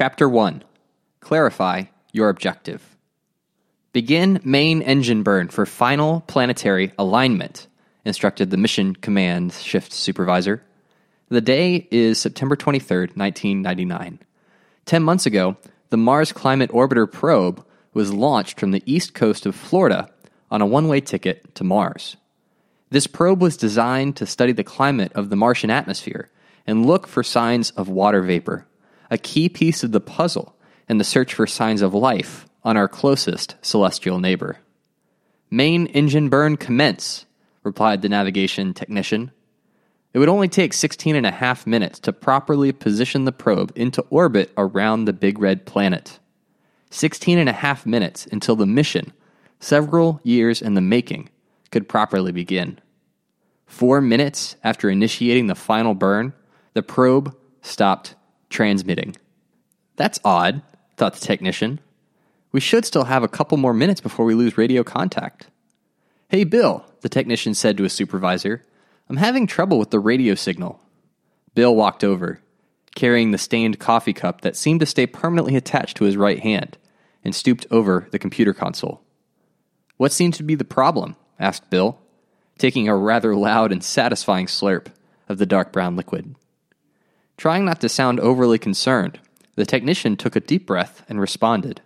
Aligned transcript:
Chapter 0.00 0.30
1 0.30 0.64
Clarify 1.20 1.82
your 2.10 2.30
objective. 2.30 2.96
Begin 3.92 4.40
main 4.42 4.80
engine 4.80 5.22
burn 5.22 5.48
for 5.48 5.66
final 5.66 6.22
planetary 6.22 6.94
alignment, 6.98 7.66
instructed 8.06 8.48
the 8.48 8.56
Mission 8.56 8.96
Command 8.96 9.52
Shift 9.52 9.92
Supervisor. 9.92 10.62
The 11.28 11.42
day 11.42 11.86
is 11.90 12.18
September 12.18 12.56
23rd, 12.56 13.14
1999. 13.14 14.20
Ten 14.86 15.02
months 15.02 15.26
ago, 15.26 15.58
the 15.90 15.98
Mars 15.98 16.32
Climate 16.32 16.70
Orbiter 16.70 17.06
probe 17.06 17.62
was 17.92 18.10
launched 18.10 18.58
from 18.58 18.70
the 18.70 18.82
east 18.86 19.12
coast 19.12 19.44
of 19.44 19.54
Florida 19.54 20.10
on 20.50 20.62
a 20.62 20.66
one 20.66 20.88
way 20.88 21.02
ticket 21.02 21.54
to 21.56 21.62
Mars. 21.62 22.16
This 22.88 23.06
probe 23.06 23.42
was 23.42 23.58
designed 23.58 24.16
to 24.16 24.24
study 24.24 24.52
the 24.52 24.64
climate 24.64 25.12
of 25.12 25.28
the 25.28 25.36
Martian 25.36 25.68
atmosphere 25.68 26.30
and 26.66 26.86
look 26.86 27.06
for 27.06 27.22
signs 27.22 27.70
of 27.72 27.90
water 27.90 28.22
vapor, 28.22 28.66
a 29.10 29.18
key 29.18 29.48
piece 29.48 29.82
of 29.82 29.92
the 29.92 30.00
puzzle 30.00 30.56
in 30.88 30.98
the 30.98 31.04
search 31.04 31.34
for 31.34 31.46
signs 31.46 31.82
of 31.82 31.94
life 31.94 32.46
on 32.62 32.76
our 32.76 32.88
closest 32.88 33.56
celestial 33.62 34.18
neighbor. 34.18 34.58
Main 35.50 35.86
engine 35.88 36.28
burn 36.28 36.56
commence, 36.56 37.26
replied 37.64 38.02
the 38.02 38.08
navigation 38.08 38.72
technician. 38.72 39.32
It 40.12 40.18
would 40.18 40.28
only 40.28 40.48
take 40.48 40.72
16 40.72 41.16
and 41.16 41.26
a 41.26 41.30
half 41.30 41.66
minutes 41.66 41.98
to 42.00 42.12
properly 42.12 42.72
position 42.72 43.24
the 43.24 43.32
probe 43.32 43.72
into 43.74 44.02
orbit 44.10 44.52
around 44.56 45.04
the 45.04 45.12
big 45.12 45.38
red 45.38 45.66
planet. 45.66 46.18
16 46.90 47.38
and 47.38 47.48
a 47.48 47.52
half 47.52 47.86
minutes 47.86 48.26
until 48.30 48.56
the 48.56 48.66
mission, 48.66 49.12
several 49.60 50.20
years 50.22 50.60
in 50.62 50.74
the 50.74 50.80
making, 50.80 51.28
could 51.70 51.88
properly 51.88 52.32
begin. 52.32 52.78
Four 53.66 54.00
minutes 54.00 54.56
after 54.64 54.90
initiating 54.90 55.46
the 55.46 55.54
final 55.54 55.94
burn, 55.94 56.32
the 56.74 56.82
probe 56.82 57.36
stopped 57.62 58.14
transmitting. 58.50 59.16
That's 59.96 60.20
odd, 60.24 60.62
thought 60.96 61.14
the 61.14 61.26
technician. 61.26 61.80
We 62.52 62.60
should 62.60 62.84
still 62.84 63.04
have 63.04 63.22
a 63.22 63.28
couple 63.28 63.56
more 63.56 63.72
minutes 63.72 64.00
before 64.00 64.26
we 64.26 64.34
lose 64.34 64.58
radio 64.58 64.84
contact. 64.84 65.48
Hey, 66.28 66.44
Bill, 66.44 66.84
the 67.00 67.08
technician 67.08 67.54
said 67.54 67.76
to 67.76 67.84
his 67.84 67.92
supervisor, 67.92 68.62
I'm 69.08 69.16
having 69.16 69.46
trouble 69.46 69.78
with 69.78 69.90
the 69.90 69.98
radio 69.98 70.34
signal. 70.34 70.80
Bill 71.54 71.74
walked 71.74 72.04
over, 72.04 72.40
carrying 72.94 73.30
the 73.30 73.38
stained 73.38 73.78
coffee 73.78 74.12
cup 74.12 74.42
that 74.42 74.56
seemed 74.56 74.80
to 74.80 74.86
stay 74.86 75.06
permanently 75.06 75.56
attached 75.56 75.96
to 75.96 76.04
his 76.04 76.16
right 76.16 76.40
hand, 76.40 76.76
and 77.24 77.34
stooped 77.34 77.66
over 77.70 78.08
the 78.12 78.18
computer 78.18 78.54
console. 78.54 79.02
What 79.96 80.12
seems 80.12 80.36
to 80.38 80.42
be 80.42 80.54
the 80.54 80.64
problem? 80.64 81.16
asked 81.38 81.70
Bill, 81.70 81.98
taking 82.58 82.88
a 82.88 82.96
rather 82.96 83.34
loud 83.34 83.72
and 83.72 83.82
satisfying 83.82 84.46
slurp 84.46 84.86
of 85.28 85.38
the 85.38 85.46
dark 85.46 85.72
brown 85.72 85.96
liquid. 85.96 86.34
Trying 87.40 87.64
not 87.64 87.80
to 87.80 87.88
sound 87.88 88.20
overly 88.20 88.58
concerned, 88.58 89.18
the 89.54 89.64
technician 89.64 90.14
took 90.14 90.36
a 90.36 90.40
deep 90.40 90.66
breath 90.66 91.02
and 91.08 91.18
responded. 91.18 91.80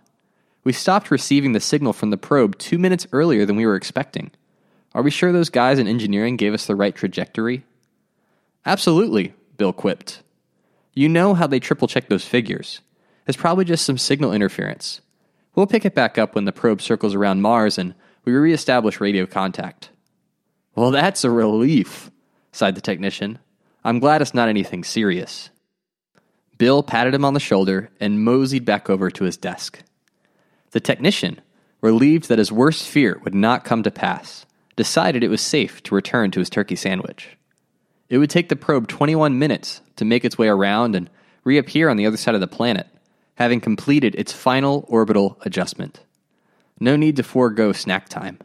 We 0.65 0.73
stopped 0.73 1.09
receiving 1.09 1.53
the 1.53 1.61
signal 1.61 1.93
from 1.93 2.09
the 2.09 2.17
probe 2.17 2.57
two 2.57 2.77
minutes 2.77 3.07
earlier 3.13 3.45
than 3.45 3.55
we 3.55 3.65
were 3.65 3.77
expecting. 3.77 4.31
Are 4.93 5.01
we 5.01 5.11
sure 5.11 5.31
those 5.31 5.49
guys 5.49 5.79
in 5.79 5.87
engineering 5.87 6.35
gave 6.35 6.53
us 6.53 6.65
the 6.65 6.75
right 6.75 6.93
trajectory? 6.93 7.63
Absolutely, 8.65 9.33
Bill 9.55 9.71
quipped. 9.71 10.23
You 10.93 11.07
know 11.07 11.33
how 11.33 11.47
they 11.47 11.61
triple 11.61 11.87
check 11.87 12.09
those 12.09 12.25
figures. 12.25 12.81
It's 13.25 13.37
probably 13.37 13.63
just 13.63 13.85
some 13.85 13.97
signal 13.97 14.33
interference. 14.33 14.99
We'll 15.55 15.67
pick 15.67 15.85
it 15.85 15.95
back 15.95 16.17
up 16.17 16.35
when 16.35 16.43
the 16.43 16.51
probe 16.51 16.81
circles 16.81 17.15
around 17.15 17.41
Mars 17.41 17.77
and 17.77 17.95
we 18.25 18.33
reestablish 18.33 18.99
radio 18.99 19.25
contact. 19.25 19.89
Well, 20.75 20.91
that's 20.91 21.23
a 21.23 21.31
relief, 21.31 22.11
sighed 22.51 22.75
the 22.75 22.81
technician. 22.81 23.39
I'm 23.85 23.99
glad 23.99 24.21
it's 24.21 24.33
not 24.33 24.49
anything 24.49 24.83
serious. 24.83 25.51
Bill 26.57 26.81
patted 26.83 27.13
him 27.13 27.23
on 27.23 27.35
the 27.35 27.39
shoulder 27.39 27.91
and 27.99 28.23
moseyed 28.23 28.65
back 28.65 28.89
over 28.89 29.11
to 29.11 29.23
his 29.23 29.37
desk. 29.37 29.81
The 30.71 30.79
technician, 30.79 31.39
relieved 31.81 32.27
that 32.27 32.39
his 32.39 32.51
worst 32.51 32.87
fear 32.87 33.21
would 33.23 33.35
not 33.35 33.63
come 33.63 33.83
to 33.83 33.91
pass, 33.91 34.47
decided 34.75 35.23
it 35.23 35.29
was 35.29 35.39
safe 35.39 35.83
to 35.83 35.93
return 35.93 36.31
to 36.31 36.39
his 36.39 36.49
turkey 36.49 36.75
sandwich. 36.75 37.37
It 38.09 38.17
would 38.17 38.31
take 38.31 38.49
the 38.49 38.55
probe 38.55 38.87
21 38.87 39.37
minutes 39.37 39.81
to 39.97 40.03
make 40.03 40.25
its 40.25 40.37
way 40.37 40.47
around 40.47 40.95
and 40.95 41.07
reappear 41.43 41.87
on 41.87 41.97
the 41.97 42.07
other 42.07 42.17
side 42.17 42.33
of 42.33 42.41
the 42.41 42.47
planet, 42.47 42.87
having 43.35 43.61
completed 43.61 44.15
its 44.15 44.33
final 44.33 44.85
orbital 44.87 45.37
adjustment. 45.41 45.99
No 46.79 46.95
need 46.95 47.17
to 47.17 47.23
forego 47.23 47.71
snack 47.71 48.09
time. 48.09 48.39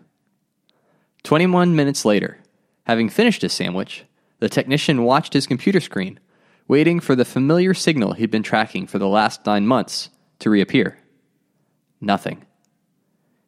21 1.22 1.74
minutes 1.74 2.04
later, 2.04 2.38
having 2.84 3.08
finished 3.08 3.40
his 3.40 3.54
sandwich, 3.54 4.04
the 4.40 4.48
technician 4.48 5.04
watched 5.04 5.32
his 5.32 5.46
computer 5.46 5.80
screen, 5.80 6.18
waiting 6.66 7.00
for 7.00 7.14
the 7.14 7.24
familiar 7.24 7.72
signal 7.72 8.14
he'd 8.14 8.30
been 8.30 8.42
tracking 8.42 8.86
for 8.86 8.98
the 8.98 9.08
last 9.08 9.46
nine 9.46 9.66
months 9.66 10.10
to 10.40 10.50
reappear. 10.50 10.98
Nothing. 12.00 12.44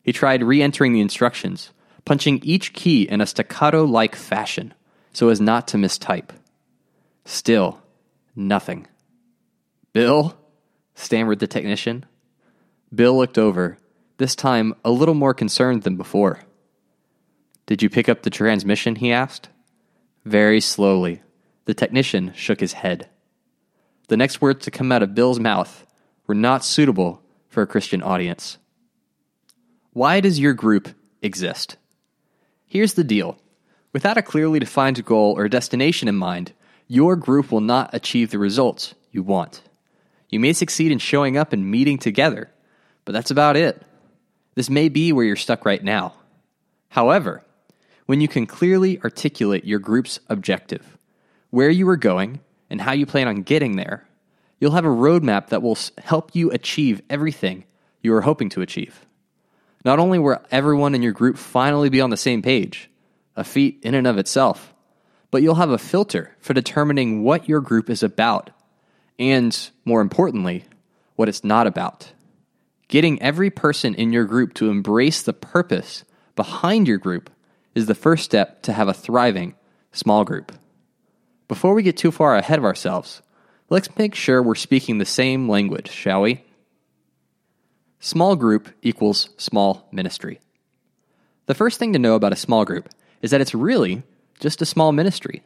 He 0.03 0.13
tried 0.13 0.43
re 0.43 0.63
entering 0.63 0.93
the 0.93 1.01
instructions, 1.01 1.71
punching 2.05 2.41
each 2.43 2.73
key 2.73 3.03
in 3.03 3.21
a 3.21 3.27
staccato 3.27 3.85
like 3.85 4.15
fashion 4.15 4.75
so 5.13 5.29
as 5.29 5.41
not 5.41 5.69
to 5.69 5.77
mistype. 5.77 6.31
Still, 7.25 7.81
nothing. 8.35 8.87
Bill? 9.93 10.37
stammered 10.95 11.39
the 11.39 11.47
technician. 11.47 12.05
Bill 12.95 13.17
looked 13.17 13.39
over, 13.39 13.79
this 14.19 14.35
time 14.35 14.75
a 14.85 14.91
little 14.91 15.15
more 15.15 15.35
concerned 15.35 15.83
than 15.83 15.97
before. 15.97 16.41
Did 17.67 17.83
you 17.83 17.89
pick 17.89 18.09
up 18.09 18.23
the 18.23 18.31
transmission? 18.31 18.97
he 18.97 19.13
asked. 19.13 19.49
Very 20.25 20.61
slowly, 20.61 21.23
the 21.65 21.75
technician 21.75 22.33
shook 22.35 22.61
his 22.61 22.75
head. 22.75 23.09
The 24.09 24.17
next 24.17 24.41
words 24.41 24.65
to 24.65 24.71
come 24.71 24.93
out 24.93 25.03
of 25.03 25.15
Bill's 25.15 25.41
mouth 25.41 25.87
were 26.27 26.35
not 26.35 26.65
suitable 26.65 27.23
for 27.49 27.63
a 27.63 27.67
Christian 27.67 28.03
audience. 28.03 28.59
Why 29.93 30.21
does 30.21 30.39
your 30.39 30.55
group 30.55 30.89
exist? 31.21 31.77
Here's 32.67 32.95
the 32.95 33.05
deal 33.05 33.39
without 33.93 34.17
a 34.17 34.23
clearly 34.23 34.59
defined 34.59 35.05
goal 35.05 35.37
or 35.37 35.49
destination 35.49 36.09
in 36.09 36.17
mind, 36.17 36.53
your 36.89 37.17
group 37.17 37.53
will 37.53 37.61
not 37.61 37.91
achieve 37.93 38.31
the 38.31 38.39
results 38.39 38.95
you 39.11 39.23
want. 39.23 39.63
You 40.31 40.41
may 40.41 40.55
succeed 40.55 40.93
in 40.93 40.99
showing 40.99 41.37
up 41.37 41.53
and 41.53 41.71
meeting 41.71 41.99
together, 41.99 42.51
but 43.05 43.13
that's 43.13 43.31
about 43.31 43.57
it. 43.57 43.83
This 44.55 44.71
may 44.71 44.89
be 44.89 45.13
where 45.13 45.25
you're 45.25 45.37
stuck 45.37 45.67
right 45.67 45.83
now. 45.83 46.15
However, 46.89 47.43
when 48.07 48.21
you 48.21 48.29
can 48.29 48.47
clearly 48.47 49.01
articulate 49.03 49.65
your 49.65 49.79
group's 49.79 50.21
objective, 50.29 50.99
where 51.51 51.71
you 51.71 51.89
are 51.89 51.97
going, 51.97 52.41
and 52.71 52.81
how 52.81 52.93
you 52.93 53.07
plan 53.07 53.29
on 53.29 53.43
getting 53.43 53.77
there, 53.77 54.07
you'll 54.59 54.73
have 54.73 54.85
a 54.85 54.89
roadmap 54.89 55.49
that 55.49 55.63
will 55.63 55.79
help 55.99 56.35
you 56.35 56.51
achieve 56.51 57.03
everything 57.11 57.65
you 58.03 58.15
are 58.15 58.23
hoping 58.23 58.49
to 58.49 58.63
achieve. 58.63 59.07
Not 59.85 59.99
only 59.99 60.19
will 60.19 60.41
everyone 60.51 60.95
in 60.95 61.03
your 61.03 61.13
group 61.13 61.37
finally 61.37 61.91
be 61.91 62.01
on 62.01 62.11
the 62.11 62.17
same 62.17 62.43
page, 62.43 62.89
a 63.37 63.45
feat 63.45 63.81
in 63.83 63.95
and 63.95 64.07
of 64.07 64.19
itself, 64.19 64.73
but 65.31 65.43
you'll 65.43 65.57
have 65.57 65.71
a 65.71 65.79
filter 65.79 66.37
for 66.41 66.55
determining 66.55 67.23
what 67.23 67.49
your 67.49 67.61
group 67.61 67.91
is 67.91 68.03
about, 68.03 68.51
and 69.19 69.71
more 69.85 70.01
importantly, 70.01 70.65
what 71.17 71.29
it's 71.29 71.45
not 71.45 71.67
about. 71.67 72.13
Getting 72.89 73.21
every 73.23 73.51
person 73.51 73.95
in 73.95 74.13
your 74.13 74.25
group 74.25 74.55
to 74.55 74.71
embrace 74.71 75.23
the 75.23 75.33
purpose 75.33 76.05
behind 76.37 76.87
your 76.87 76.99
group 76.99 77.31
is 77.75 77.87
the 77.87 77.95
first 77.95 78.25
step 78.25 78.63
to 78.63 78.73
have 78.73 78.89
a 78.89 78.95
thriving 78.95 79.55
small 79.93 80.25
group. 80.25 80.53
Before 81.49 81.75
we 81.75 81.83
get 81.83 81.97
too 81.97 82.11
far 82.11 82.37
ahead 82.37 82.59
of 82.59 82.65
ourselves, 82.65 83.23
let's 83.71 83.97
make 83.97 84.15
sure 84.15 84.43
we're 84.43 84.55
speaking 84.55 84.99
the 84.99 85.05
same 85.05 85.49
language, 85.49 85.91
shall 85.91 86.23
we? 86.23 86.43
Small 88.01 88.37
group 88.37 88.69
equals 88.83 89.31
small 89.37 89.89
ministry. 89.93 90.41
The 91.47 91.55
first 91.55 91.79
thing 91.79 91.93
to 91.93 91.99
know 91.99 92.15
about 92.15 92.33
a 92.33 92.37
small 92.37 92.65
group 92.65 92.89
is 93.21 93.31
that 93.31 93.41
it's 93.41 93.55
really 93.55 94.03
just 94.41 94.63
a 94.63 94.67
small 94.67 94.93
ministry. 94.93 95.43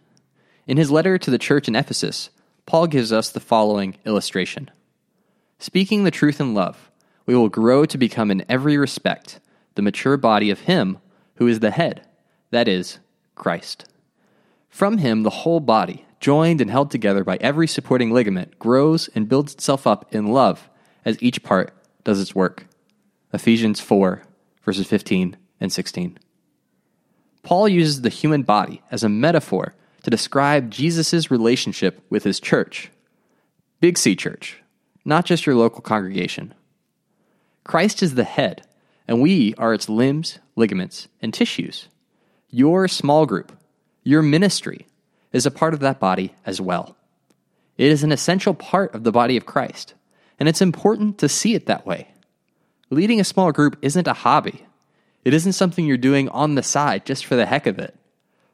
In 0.66 0.76
his 0.76 0.90
letter 0.90 1.18
to 1.18 1.30
the 1.30 1.38
church 1.38 1.68
in 1.68 1.76
Ephesus, 1.76 2.30
Paul 2.64 2.86
gives 2.86 3.12
us 3.12 3.30
the 3.30 3.40
following 3.40 3.96
illustration 4.04 4.70
Speaking 5.58 6.04
the 6.04 6.10
truth 6.10 6.40
in 6.40 6.54
love, 6.54 6.90
we 7.24 7.34
will 7.34 7.48
grow 7.48 7.84
to 7.86 7.98
become 7.98 8.30
in 8.30 8.44
every 8.48 8.76
respect 8.76 9.40
the 9.74 9.82
mature 9.82 10.16
body 10.16 10.50
of 10.50 10.60
Him 10.60 10.98
who 11.36 11.46
is 11.46 11.60
the 11.60 11.70
head, 11.70 12.05
that 12.56 12.68
is, 12.68 12.98
Christ. 13.34 13.84
From 14.68 14.98
Him, 14.98 15.22
the 15.22 15.30
whole 15.30 15.60
body, 15.60 16.04
joined 16.20 16.60
and 16.60 16.70
held 16.70 16.90
together 16.90 17.24
by 17.24 17.36
every 17.40 17.68
supporting 17.68 18.10
ligament, 18.10 18.58
grows 18.58 19.08
and 19.14 19.28
builds 19.28 19.54
itself 19.54 19.86
up 19.86 20.14
in 20.14 20.26
love 20.26 20.68
as 21.04 21.22
each 21.22 21.42
part 21.42 21.72
does 22.04 22.20
its 22.20 22.34
work. 22.34 22.66
Ephesians 23.32 23.80
4, 23.80 24.22
verses 24.62 24.86
15 24.86 25.36
and 25.60 25.72
16. 25.72 26.18
Paul 27.42 27.68
uses 27.68 28.00
the 28.00 28.08
human 28.08 28.42
body 28.42 28.82
as 28.90 29.04
a 29.04 29.08
metaphor 29.08 29.74
to 30.02 30.10
describe 30.10 30.70
Jesus' 30.70 31.30
relationship 31.30 32.04
with 32.10 32.24
his 32.24 32.40
church. 32.40 32.90
Big 33.80 33.98
C 33.98 34.16
Church, 34.16 34.62
not 35.04 35.24
just 35.24 35.46
your 35.46 35.54
local 35.54 35.80
congregation. 35.80 36.54
Christ 37.64 38.02
is 38.02 38.14
the 38.14 38.24
head, 38.24 38.66
and 39.06 39.20
we 39.20 39.54
are 39.58 39.74
its 39.74 39.88
limbs, 39.88 40.38
ligaments, 40.56 41.08
and 41.20 41.34
tissues. 41.34 41.88
Your 42.50 42.88
small 42.88 43.26
group, 43.26 43.52
your 44.04 44.22
ministry, 44.22 44.86
is 45.32 45.46
a 45.46 45.50
part 45.50 45.74
of 45.74 45.80
that 45.80 46.00
body 46.00 46.34
as 46.44 46.60
well. 46.60 46.96
It 47.76 47.90
is 47.90 48.02
an 48.02 48.12
essential 48.12 48.54
part 48.54 48.94
of 48.94 49.04
the 49.04 49.12
body 49.12 49.36
of 49.36 49.46
Christ 49.46 49.94
And 50.38 50.48
it's 50.48 50.60
important 50.60 51.18
to 51.18 51.28
see 51.28 51.54
it 51.54 51.66
that 51.66 51.86
way. 51.86 52.08
Leading 52.90 53.20
a 53.20 53.24
small 53.24 53.52
group 53.52 53.78
isn't 53.82 54.06
a 54.06 54.12
hobby, 54.12 54.66
it 55.24 55.34
isn't 55.34 55.54
something 55.54 55.84
you're 55.84 55.96
doing 55.96 56.28
on 56.28 56.54
the 56.54 56.62
side 56.62 57.04
just 57.04 57.24
for 57.24 57.36
the 57.36 57.46
heck 57.46 57.66
of 57.66 57.78
it. 57.78 57.96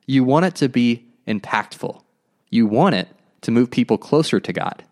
You 0.06 0.24
want 0.24 0.46
it 0.46 0.54
to 0.56 0.68
be 0.68 1.06
impactful, 1.26 2.02
you 2.50 2.66
want 2.66 2.94
it 2.94 3.08
to 3.42 3.50
move 3.50 3.70
people 3.70 3.98
closer 3.98 4.40
to 4.40 4.52
God. 4.52 4.84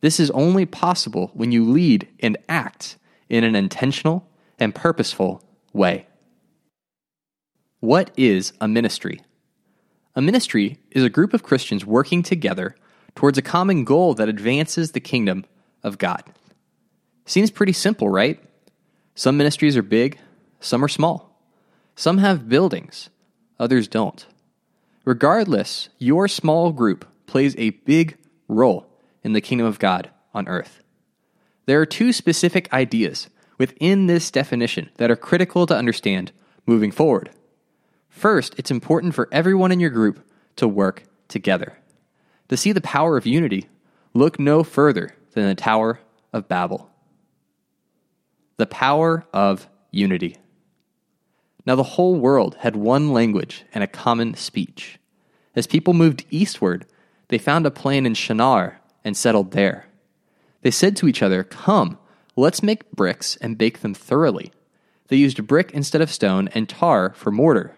This 0.00 0.20
is 0.20 0.30
only 0.30 0.66
possible 0.66 1.30
when 1.34 1.50
you 1.50 1.64
lead 1.64 2.06
and 2.20 2.36
act 2.48 2.96
in 3.28 3.42
an 3.42 3.56
intentional 3.56 4.28
and 4.58 4.74
purposeful 4.74 5.42
way. 5.72 6.07
What 7.80 8.10
is 8.16 8.52
a 8.60 8.66
ministry? 8.66 9.20
A 10.16 10.20
ministry 10.20 10.80
is 10.90 11.04
a 11.04 11.10
group 11.10 11.32
of 11.32 11.44
Christians 11.44 11.86
working 11.86 12.24
together 12.24 12.74
towards 13.14 13.38
a 13.38 13.42
common 13.42 13.84
goal 13.84 14.14
that 14.14 14.28
advances 14.28 14.90
the 14.90 15.00
kingdom 15.00 15.44
of 15.84 15.96
God. 15.96 16.24
Seems 17.24 17.52
pretty 17.52 17.72
simple, 17.72 18.08
right? 18.08 18.42
Some 19.14 19.36
ministries 19.36 19.76
are 19.76 19.82
big, 19.82 20.18
some 20.58 20.84
are 20.84 20.88
small. 20.88 21.40
Some 21.94 22.18
have 22.18 22.48
buildings, 22.48 23.10
others 23.60 23.86
don't. 23.86 24.26
Regardless, 25.04 25.88
your 25.98 26.26
small 26.26 26.72
group 26.72 27.06
plays 27.26 27.54
a 27.58 27.70
big 27.70 28.16
role 28.48 28.88
in 29.22 29.34
the 29.34 29.40
kingdom 29.40 29.68
of 29.68 29.78
God 29.78 30.10
on 30.34 30.48
earth. 30.48 30.82
There 31.66 31.80
are 31.80 31.86
two 31.86 32.12
specific 32.12 32.72
ideas 32.72 33.28
within 33.56 34.08
this 34.08 34.32
definition 34.32 34.90
that 34.96 35.12
are 35.12 35.16
critical 35.16 35.64
to 35.66 35.76
understand 35.76 36.32
moving 36.66 36.90
forward. 36.90 37.30
First, 38.08 38.54
it's 38.58 38.70
important 38.70 39.14
for 39.14 39.28
everyone 39.30 39.72
in 39.72 39.80
your 39.80 39.90
group 39.90 40.26
to 40.56 40.66
work 40.66 41.04
together. 41.28 41.78
To 42.48 42.56
see 42.56 42.72
the 42.72 42.80
power 42.80 43.16
of 43.16 43.26
unity, 43.26 43.68
look 44.14 44.38
no 44.38 44.64
further 44.64 45.14
than 45.32 45.46
the 45.46 45.54
Tower 45.54 46.00
of 46.32 46.48
Babel. 46.48 46.90
The 48.56 48.66
power 48.66 49.24
of 49.32 49.68
unity. 49.90 50.36
Now, 51.66 51.74
the 51.74 51.82
whole 51.82 52.16
world 52.16 52.56
had 52.60 52.76
one 52.76 53.12
language 53.12 53.64
and 53.74 53.84
a 53.84 53.88
common 53.88 54.34
speech. 54.34 54.98
As 55.54 55.66
people 55.66 55.92
moved 55.92 56.24
eastward, 56.30 56.86
they 57.28 57.38
found 57.38 57.66
a 57.66 57.70
plain 57.70 58.06
in 58.06 58.14
Shinar 58.14 58.80
and 59.04 59.16
settled 59.16 59.52
there. 59.52 59.86
They 60.62 60.70
said 60.70 60.96
to 60.96 61.08
each 61.08 61.22
other, 61.22 61.44
Come, 61.44 61.98
let's 62.36 62.62
make 62.62 62.90
bricks 62.92 63.36
and 63.36 63.58
bake 63.58 63.80
them 63.80 63.94
thoroughly. 63.94 64.52
They 65.08 65.16
used 65.16 65.46
brick 65.46 65.70
instead 65.72 66.00
of 66.00 66.12
stone 66.12 66.48
and 66.48 66.68
tar 66.68 67.12
for 67.14 67.30
mortar. 67.30 67.76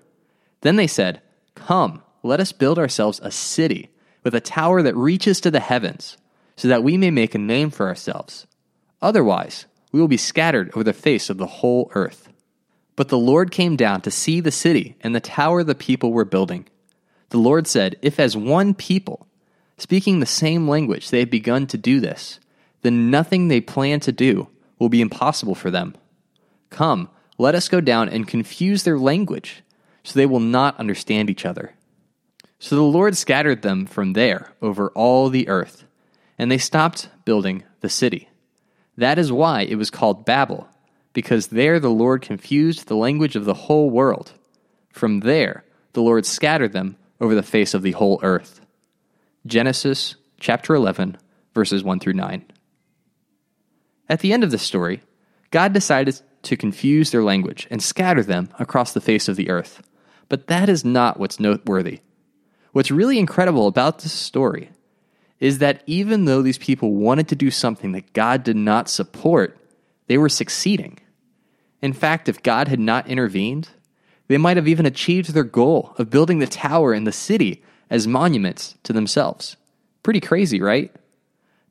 Then 0.62 0.76
they 0.76 0.86
said, 0.86 1.20
Come, 1.54 2.02
let 2.22 2.40
us 2.40 2.52
build 2.52 2.78
ourselves 2.78 3.20
a 3.22 3.30
city 3.30 3.90
with 4.24 4.34
a 4.34 4.40
tower 4.40 4.82
that 4.82 4.96
reaches 4.96 5.40
to 5.40 5.50
the 5.50 5.60
heavens, 5.60 6.16
so 6.56 6.68
that 6.68 6.82
we 6.82 6.96
may 6.96 7.10
make 7.10 7.34
a 7.34 7.38
name 7.38 7.70
for 7.70 7.86
ourselves. 7.86 8.46
Otherwise, 9.00 9.66
we 9.92 10.00
will 10.00 10.08
be 10.08 10.16
scattered 10.16 10.70
over 10.74 10.84
the 10.84 10.92
face 10.92 11.30
of 11.30 11.38
the 11.38 11.46
whole 11.46 11.90
earth. 11.94 12.28
But 12.96 13.08
the 13.08 13.18
Lord 13.18 13.50
came 13.50 13.76
down 13.76 14.02
to 14.02 14.10
see 14.10 14.40
the 14.40 14.50
city 14.50 14.96
and 15.00 15.14
the 15.14 15.20
tower 15.20 15.64
the 15.64 15.74
people 15.74 16.12
were 16.12 16.24
building. 16.24 16.66
The 17.30 17.38
Lord 17.38 17.66
said, 17.66 17.96
If 18.02 18.20
as 18.20 18.36
one 18.36 18.74
people, 18.74 19.26
speaking 19.78 20.20
the 20.20 20.26
same 20.26 20.68
language, 20.68 21.10
they 21.10 21.20
have 21.20 21.30
begun 21.30 21.66
to 21.68 21.78
do 21.78 22.00
this, 22.00 22.40
then 22.82 23.10
nothing 23.10 23.48
they 23.48 23.60
plan 23.60 24.00
to 24.00 24.12
do 24.12 24.48
will 24.78 24.88
be 24.88 25.00
impossible 25.00 25.54
for 25.54 25.70
them. 25.70 25.94
Come, 26.68 27.08
let 27.38 27.54
us 27.54 27.68
go 27.68 27.80
down 27.80 28.08
and 28.08 28.28
confuse 28.28 28.82
their 28.82 28.98
language, 28.98 29.62
so 30.02 30.19
they 30.19 30.26
will 30.26 30.41
not 30.41 30.79
understand 30.79 31.31
each 31.31 31.44
other. 31.47 31.75
So 32.58 32.76
the 32.76 32.82
Lord 32.82 33.17
scattered 33.17 33.62
them 33.62 33.87
from 33.87 34.12
there 34.12 34.52
over 34.61 34.91
all 34.91 35.29
the 35.31 35.49
earth, 35.49 35.85
and 36.38 36.50
they 36.50 36.58
stopped 36.58 37.08
building 37.25 37.64
the 37.81 37.88
city. 37.88 38.29
That 38.97 39.19
is 39.19 39.32
why 39.32 39.62
it 39.62 39.76
was 39.76 39.91
called 39.91 40.26
Babel, 40.26 40.69
because 41.12 41.49
there 41.49 41.81
the 41.81 41.91
Lord 41.91 42.23
confused 42.23 42.87
the 42.87 42.97
language 42.97 43.35
of 43.35 43.47
the 43.47 43.55
whole 43.55 43.88
world. 43.91 44.32
From 44.91 45.20
there, 45.20 45.64
the 45.94 46.02
Lord 46.02 46.26
scattered 46.26 46.73
them 46.73 46.97
over 47.20 47.35
the 47.35 47.43
face 47.43 47.75
of 47.75 47.82
the 47.82 47.93
whole 47.93 48.20
earth. 48.23 48.61
Genesis 49.47 50.17
chapter 50.38 50.75
11, 50.75 51.17
verses 51.55 51.82
1 51.82 52.00
through 52.00 52.12
9. 52.14 52.44
At 54.08 54.20
the 54.20 54.32
end 54.32 54.44
of 54.44 54.50
the 54.50 54.58
story, 54.58 55.02
God 55.50 55.73
decided 55.73 56.20
to 56.43 56.56
confuse 56.56 57.11
their 57.11 57.23
language 57.23 57.67
and 57.70 57.82
scatter 57.82 58.23
them 58.23 58.49
across 58.58 58.93
the 58.93 59.00
face 59.00 59.29
of 59.29 59.37
the 59.37 59.50
earth. 59.50 59.82
But 60.30 60.46
that 60.46 60.70
is 60.70 60.84
not 60.84 61.20
what's 61.20 61.38
noteworthy. 61.38 62.00
What's 62.72 62.90
really 62.90 63.18
incredible 63.18 63.66
about 63.66 63.98
this 63.98 64.12
story 64.12 64.70
is 65.40 65.58
that 65.58 65.82
even 65.86 66.24
though 66.24 66.40
these 66.40 66.56
people 66.56 66.94
wanted 66.94 67.28
to 67.28 67.34
do 67.34 67.50
something 67.50 67.92
that 67.92 68.12
God 68.12 68.44
did 68.44 68.56
not 68.56 68.88
support, 68.88 69.58
they 70.06 70.16
were 70.16 70.28
succeeding. 70.28 70.98
In 71.82 71.92
fact, 71.92 72.28
if 72.28 72.42
God 72.42 72.68
had 72.68 72.78
not 72.78 73.08
intervened, 73.08 73.70
they 74.28 74.38
might 74.38 74.56
have 74.56 74.68
even 74.68 74.86
achieved 74.86 75.32
their 75.32 75.44
goal 75.44 75.94
of 75.98 76.10
building 76.10 76.38
the 76.38 76.46
tower 76.46 76.92
and 76.92 77.06
the 77.06 77.12
city 77.12 77.64
as 77.90 78.06
monuments 78.06 78.76
to 78.84 78.92
themselves. 78.92 79.56
Pretty 80.04 80.20
crazy, 80.20 80.60
right? 80.60 80.94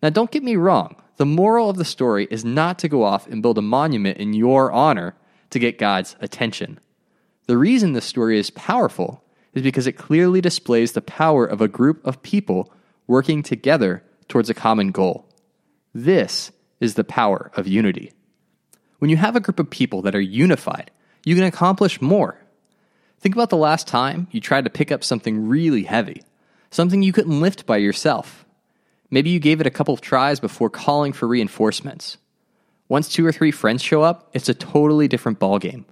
Now, 0.03 0.09
don't 0.09 0.31
get 0.31 0.43
me 0.43 0.57
wrong. 0.57 0.95
The 1.15 1.25
moral 1.25 1.69
of 1.69 1.77
the 1.77 1.85
story 1.85 2.27
is 2.29 2.43
not 2.43 2.79
to 2.79 2.89
go 2.89 3.03
off 3.03 3.27
and 3.27 3.41
build 3.41 3.57
a 3.57 3.61
monument 3.61 4.17
in 4.17 4.33
your 4.33 4.71
honor 4.71 5.15
to 5.51 5.59
get 5.59 5.77
God's 5.77 6.17
attention. 6.19 6.79
The 7.49 7.57
reason 7.57 7.93
this 7.93 8.05
story 8.05 8.37
is 8.37 8.51
powerful 8.51 9.23
is 9.55 9.63
because 9.63 9.87
it 9.87 9.93
clearly 9.93 10.39
displays 10.39 10.91
the 10.91 11.01
power 11.01 11.47
of 11.47 11.61
a 11.61 11.67
group 11.67 11.99
of 12.05 12.21
people 12.21 12.71
working 13.07 13.41
together 13.41 14.03
towards 14.27 14.51
a 14.51 14.53
common 14.53 14.91
goal. 14.91 15.27
This 15.91 16.51
is 16.79 16.93
the 16.93 17.03
power 17.03 17.49
of 17.55 17.67
unity. 17.67 18.13
When 18.99 19.09
you 19.09 19.17
have 19.17 19.35
a 19.35 19.39
group 19.39 19.57
of 19.57 19.67
people 19.67 20.03
that 20.03 20.13
are 20.13 20.21
unified, 20.21 20.91
you 21.25 21.33
can 21.33 21.43
accomplish 21.43 21.99
more. 21.99 22.39
Think 23.19 23.33
about 23.33 23.49
the 23.49 23.57
last 23.57 23.87
time 23.87 24.27
you 24.29 24.39
tried 24.39 24.65
to 24.65 24.69
pick 24.69 24.91
up 24.91 25.03
something 25.03 25.47
really 25.47 25.85
heavy, 25.85 26.21
something 26.69 27.01
you 27.01 27.11
couldn't 27.11 27.41
lift 27.41 27.65
by 27.65 27.77
yourself. 27.77 28.45
Maybe 29.09 29.31
you 29.31 29.39
gave 29.39 29.59
it 29.59 29.65
a 29.65 29.71
couple 29.71 29.95
of 29.95 30.01
tries 30.01 30.39
before 30.39 30.69
calling 30.69 31.13
for 31.13 31.27
reinforcements. 31.27 32.17
Once 32.87 33.09
two 33.09 33.25
or 33.25 33.31
three 33.31 33.49
friends 33.49 33.81
show 33.81 34.03
up, 34.03 34.29
it's 34.33 34.49
a 34.49 34.53
totally 34.53 35.07
different 35.07 35.39
ballgame. 35.39 35.85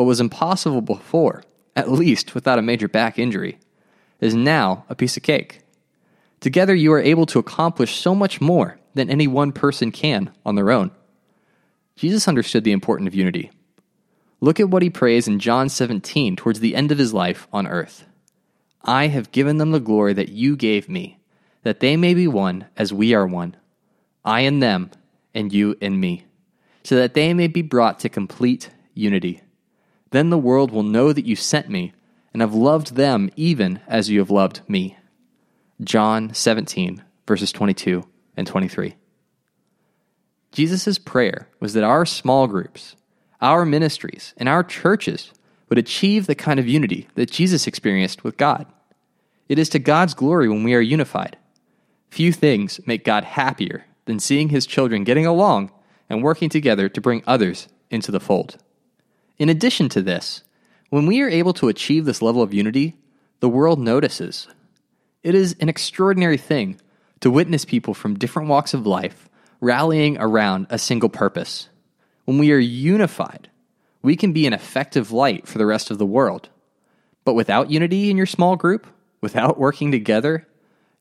What 0.00 0.06
was 0.06 0.18
impossible 0.18 0.80
before 0.80 1.42
at 1.76 1.90
least 1.90 2.34
without 2.34 2.58
a 2.58 2.62
major 2.62 2.88
back 2.88 3.18
injury, 3.18 3.58
is 4.18 4.34
now 4.34 4.84
a 4.88 4.94
piece 4.94 5.16
of 5.16 5.22
cake. 5.22 5.60
Together, 6.40 6.74
you 6.74 6.90
are 6.92 7.00
able 7.00 7.26
to 7.26 7.38
accomplish 7.38 7.96
so 7.96 8.14
much 8.14 8.40
more 8.40 8.78
than 8.94 9.10
any 9.10 9.26
one 9.26 9.52
person 9.52 9.92
can 9.92 10.32
on 10.44 10.54
their 10.54 10.70
own. 10.70 10.90
Jesus 11.96 12.26
understood 12.26 12.64
the 12.64 12.72
importance 12.72 13.08
of 13.08 13.14
unity. 13.14 13.50
Look 14.40 14.58
at 14.58 14.70
what 14.70 14.82
he 14.82 14.90
prays 14.90 15.28
in 15.28 15.38
John 15.38 15.68
17 15.68 16.34
towards 16.34 16.60
the 16.60 16.74
end 16.74 16.90
of 16.90 16.98
his 16.98 17.12
life 17.12 17.46
on 17.52 17.66
earth. 17.66 18.06
I 18.82 19.08
have 19.08 19.32
given 19.32 19.58
them 19.58 19.70
the 19.70 19.80
glory 19.80 20.14
that 20.14 20.30
you 20.30 20.56
gave 20.56 20.88
me, 20.88 21.18
that 21.62 21.80
they 21.80 21.98
may 21.98 22.14
be 22.14 22.26
one 22.26 22.66
as 22.74 22.90
we 22.90 23.12
are 23.12 23.26
one. 23.26 23.54
I 24.24 24.40
in 24.40 24.60
them, 24.60 24.90
and 25.34 25.52
you 25.52 25.76
in 25.80 26.00
me, 26.00 26.24
so 26.84 26.96
that 26.96 27.12
they 27.12 27.34
may 27.34 27.48
be 27.48 27.60
brought 27.60 28.00
to 28.00 28.08
complete 28.08 28.70
unity. 28.94 29.42
Then 30.10 30.30
the 30.30 30.38
world 30.38 30.70
will 30.70 30.82
know 30.82 31.12
that 31.12 31.24
you 31.24 31.36
sent 31.36 31.68
me 31.68 31.92
and 32.32 32.40
have 32.40 32.54
loved 32.54 32.94
them 32.94 33.30
even 33.36 33.80
as 33.86 34.10
you 34.10 34.18
have 34.20 34.30
loved 34.30 34.60
me. 34.68 34.96
John 35.82 36.34
17, 36.34 37.02
verses 37.26 37.52
22 37.52 38.04
and 38.36 38.46
23. 38.46 38.96
Jesus' 40.52 40.98
prayer 40.98 41.48
was 41.60 41.74
that 41.74 41.84
our 41.84 42.04
small 42.04 42.46
groups, 42.46 42.96
our 43.40 43.64
ministries, 43.64 44.34
and 44.36 44.48
our 44.48 44.64
churches 44.64 45.32
would 45.68 45.78
achieve 45.78 46.26
the 46.26 46.34
kind 46.34 46.58
of 46.58 46.66
unity 46.66 47.08
that 47.14 47.30
Jesus 47.30 47.66
experienced 47.66 48.24
with 48.24 48.36
God. 48.36 48.66
It 49.48 49.58
is 49.58 49.68
to 49.70 49.78
God's 49.78 50.14
glory 50.14 50.48
when 50.48 50.64
we 50.64 50.74
are 50.74 50.80
unified. 50.80 51.36
Few 52.10 52.32
things 52.32 52.80
make 52.86 53.04
God 53.04 53.24
happier 53.24 53.86
than 54.06 54.18
seeing 54.18 54.48
his 54.48 54.66
children 54.66 55.04
getting 55.04 55.26
along 55.26 55.70
and 56.08 56.22
working 56.22 56.48
together 56.48 56.88
to 56.88 57.00
bring 57.00 57.22
others 57.26 57.68
into 57.90 58.10
the 58.10 58.20
fold. 58.20 58.56
In 59.40 59.48
addition 59.48 59.88
to 59.88 60.02
this, 60.02 60.42
when 60.90 61.06
we 61.06 61.22
are 61.22 61.28
able 61.30 61.54
to 61.54 61.68
achieve 61.68 62.04
this 62.04 62.20
level 62.20 62.42
of 62.42 62.52
unity, 62.52 62.98
the 63.40 63.48
world 63.48 63.80
notices. 63.80 64.46
It 65.22 65.34
is 65.34 65.56
an 65.60 65.70
extraordinary 65.70 66.36
thing 66.36 66.78
to 67.20 67.30
witness 67.30 67.64
people 67.64 67.94
from 67.94 68.18
different 68.18 68.50
walks 68.50 68.74
of 68.74 68.86
life 68.86 69.30
rallying 69.58 70.18
around 70.18 70.66
a 70.68 70.78
single 70.78 71.08
purpose. 71.08 71.70
When 72.26 72.36
we 72.36 72.52
are 72.52 72.58
unified, 72.58 73.48
we 74.02 74.14
can 74.14 74.34
be 74.34 74.46
an 74.46 74.52
effective 74.52 75.10
light 75.10 75.48
for 75.48 75.56
the 75.56 75.64
rest 75.64 75.90
of 75.90 75.96
the 75.96 76.04
world. 76.04 76.50
But 77.24 77.32
without 77.32 77.70
unity 77.70 78.10
in 78.10 78.18
your 78.18 78.26
small 78.26 78.56
group, 78.56 78.86
without 79.22 79.58
working 79.58 79.90
together, 79.90 80.46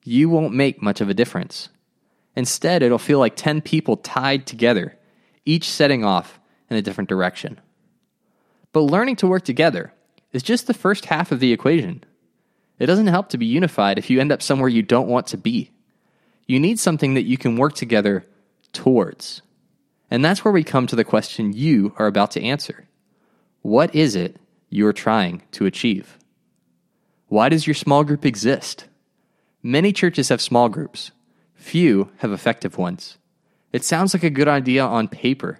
you 0.06 0.30
won't 0.30 0.54
make 0.54 0.82
much 0.82 1.02
of 1.02 1.10
a 1.10 1.14
difference. 1.14 1.68
Instead, 2.38 2.84
it'll 2.84 3.00
feel 3.00 3.20
like 3.20 3.36
10 3.36 3.60
people 3.60 3.98
tied 3.98 4.48
together, 4.48 4.98
each 5.46 5.70
setting 5.70 6.06
off 6.06 6.40
in 6.70 6.78
a 6.78 6.82
different 6.82 7.10
direction. 7.10 7.60
But 8.72 8.82
learning 8.82 9.18
to 9.18 9.28
work 9.28 9.44
together 9.44 9.94
is 10.32 10.44
just 10.44 10.68
the 10.68 10.74
first 10.74 11.06
half 11.06 11.32
of 11.32 11.40
the 11.40 11.52
equation. 11.52 12.04
It 12.78 12.86
doesn't 12.86 13.08
help 13.08 13.30
to 13.30 13.38
be 13.38 13.46
unified 13.46 13.98
if 13.98 14.10
you 14.10 14.20
end 14.20 14.32
up 14.32 14.42
somewhere 14.42 14.70
you 14.70 14.82
don't 14.82 15.08
want 15.08 15.28
to 15.28 15.38
be. 15.38 15.72
You 16.48 16.60
need 16.60 16.80
something 16.80 17.14
that 17.14 17.26
you 17.26 17.38
can 17.38 17.58
work 17.58 17.74
together 17.74 18.26
towards. 18.74 19.42
And 20.10 20.24
that's 20.24 20.44
where 20.44 20.52
we 20.52 20.64
come 20.64 20.88
to 20.88 20.96
the 20.96 21.04
question 21.04 21.54
you 21.54 21.94
are 21.98 22.08
about 22.08 22.32
to 22.32 22.44
answer. 22.44 22.88
What 23.62 23.94
is 23.94 24.16
it 24.16 24.38
you're 24.70 24.94
trying 24.94 25.44
to 25.52 25.66
achieve? 25.66 26.18
Why 27.28 27.50
does 27.50 27.68
your 27.68 27.74
small 27.76 28.04
group 28.04 28.26
exist? 28.26 28.88
Many 29.62 29.92
churches 29.92 30.30
have 30.30 30.42
small 30.42 30.70
groups, 30.70 31.12
few 31.54 32.12
have 32.18 32.32
effective 32.32 32.78
ones. 32.78 33.18
It 33.72 33.84
sounds 33.84 34.14
like 34.14 34.24
a 34.24 34.30
good 34.30 34.48
idea 34.48 34.84
on 34.84 35.08
paper. 35.08 35.60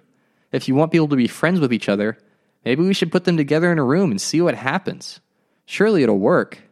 If 0.50 0.66
you 0.66 0.74
want 0.74 0.90
people 0.90 1.08
to 1.08 1.16
be 1.16 1.28
friends 1.28 1.60
with 1.60 1.72
each 1.72 1.88
other, 1.88 2.18
maybe 2.64 2.82
we 2.82 2.94
should 2.94 3.12
put 3.12 3.24
them 3.24 3.36
together 3.36 3.70
in 3.72 3.78
a 3.78 3.84
room 3.84 4.10
and 4.10 4.20
see 4.20 4.40
what 4.40 4.54
happens. 4.54 5.20
Surely 5.66 6.02
it'll 6.02 6.18
work. 6.18 6.62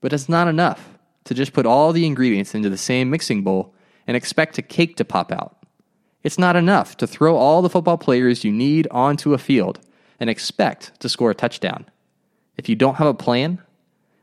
But 0.00 0.12
it's 0.12 0.28
not 0.28 0.48
enough 0.48 0.98
to 1.24 1.34
just 1.34 1.52
put 1.52 1.66
all 1.66 1.92
the 1.92 2.06
ingredients 2.06 2.54
into 2.54 2.70
the 2.70 2.78
same 2.78 3.10
mixing 3.10 3.42
bowl 3.42 3.74
and 4.06 4.16
expect 4.16 4.58
a 4.58 4.62
cake 4.62 4.96
to 4.96 5.04
pop 5.04 5.30
out. 5.30 5.56
It's 6.22 6.38
not 6.38 6.56
enough 6.56 6.96
to 6.98 7.06
throw 7.06 7.36
all 7.36 7.62
the 7.62 7.70
football 7.70 7.98
players 7.98 8.44
you 8.44 8.52
need 8.52 8.88
onto 8.90 9.32
a 9.32 9.38
field 9.38 9.78
and 10.18 10.28
expect 10.28 10.98
to 11.00 11.08
score 11.08 11.30
a 11.30 11.34
touchdown. 11.34 11.86
If 12.56 12.68
you 12.68 12.76
don't 12.76 12.96
have 12.96 13.06
a 13.06 13.14
plan, 13.14 13.60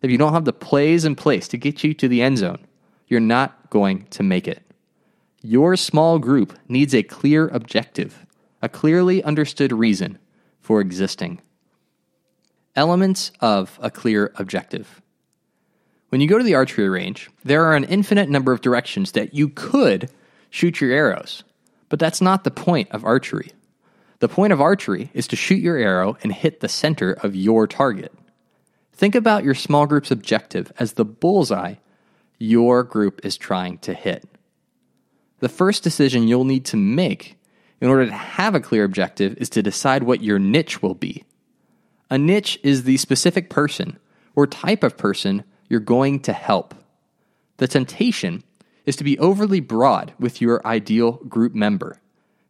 if 0.01 0.11
you 0.11 0.17
don't 0.17 0.33
have 0.33 0.45
the 0.45 0.53
plays 0.53 1.05
in 1.05 1.15
place 1.15 1.47
to 1.49 1.57
get 1.57 1.83
you 1.83 1.93
to 1.95 2.07
the 2.07 2.21
end 2.21 2.37
zone, 2.37 2.59
you're 3.07 3.19
not 3.19 3.69
going 3.69 4.05
to 4.11 4.21
make 4.21 4.47
it. 4.47 4.61
Your 5.41 5.75
small 5.75 6.19
group 6.19 6.57
needs 6.67 6.93
a 6.93 7.03
clear 7.03 7.47
objective, 7.47 8.25
a 8.61 8.69
clearly 8.69 9.23
understood 9.23 9.71
reason 9.71 10.19
for 10.67 10.81
existing. 10.81 11.39
Elements 12.75 13.31
of 13.39 13.79
a 13.81 13.89
clear 13.89 14.33
objective. 14.35 15.01
When 16.09 16.19
you 16.19 16.27
go 16.27 16.37
to 16.37 16.43
the 16.43 16.55
archery 16.55 16.89
range, 16.89 17.29
there 17.45 17.63
are 17.63 17.75
an 17.77 17.85
infinite 17.85 18.27
number 18.27 18.51
of 18.51 18.59
directions 18.59 19.13
that 19.13 19.33
you 19.33 19.47
could 19.47 20.11
shoot 20.49 20.81
your 20.81 20.91
arrows, 20.91 21.45
but 21.87 21.99
that's 21.99 22.19
not 22.19 22.43
the 22.43 22.51
point 22.51 22.91
of 22.91 23.05
archery. 23.05 23.53
The 24.19 24.27
point 24.27 24.51
of 24.51 24.59
archery 24.59 25.09
is 25.13 25.25
to 25.27 25.37
shoot 25.37 25.61
your 25.61 25.77
arrow 25.77 26.17
and 26.21 26.33
hit 26.33 26.59
the 26.59 26.67
center 26.67 27.13
of 27.13 27.33
your 27.33 27.65
target. 27.65 28.13
Think 28.91 29.15
about 29.15 29.45
your 29.45 29.55
small 29.55 29.85
group's 29.85 30.11
objective 30.11 30.73
as 30.77 30.93
the 30.93 31.05
bullseye 31.05 31.75
your 32.39 32.83
group 32.83 33.21
is 33.23 33.37
trying 33.37 33.77
to 33.77 33.93
hit. 33.93 34.27
The 35.39 35.47
first 35.47 35.81
decision 35.81 36.27
you'll 36.27 36.43
need 36.43 36.65
to 36.65 36.77
make 36.77 37.37
in 37.79 37.89
order 37.89 38.05
to 38.05 38.11
have 38.11 38.55
a 38.55 38.59
clear 38.59 38.83
objective 38.83 39.37
is 39.37 39.49
to 39.51 39.63
decide 39.63 40.03
what 40.03 40.23
your 40.23 40.39
niche 40.39 40.81
will 40.81 40.95
be. 40.95 41.23
A 42.09 42.17
niche 42.17 42.59
is 42.63 42.83
the 42.83 42.97
specific 42.97 43.49
person 43.49 43.99
or 44.35 44.47
type 44.47 44.83
of 44.83 44.97
person 44.97 45.43
you're 45.69 45.79
going 45.79 46.21
to 46.21 46.33
help. 46.33 46.73
The 47.57 47.67
temptation 47.67 48.43
is 48.85 48.95
to 48.95 49.03
be 49.03 49.19
overly 49.19 49.59
broad 49.59 50.13
with 50.19 50.41
your 50.41 50.65
ideal 50.65 51.13
group 51.27 51.53
member. 51.53 51.99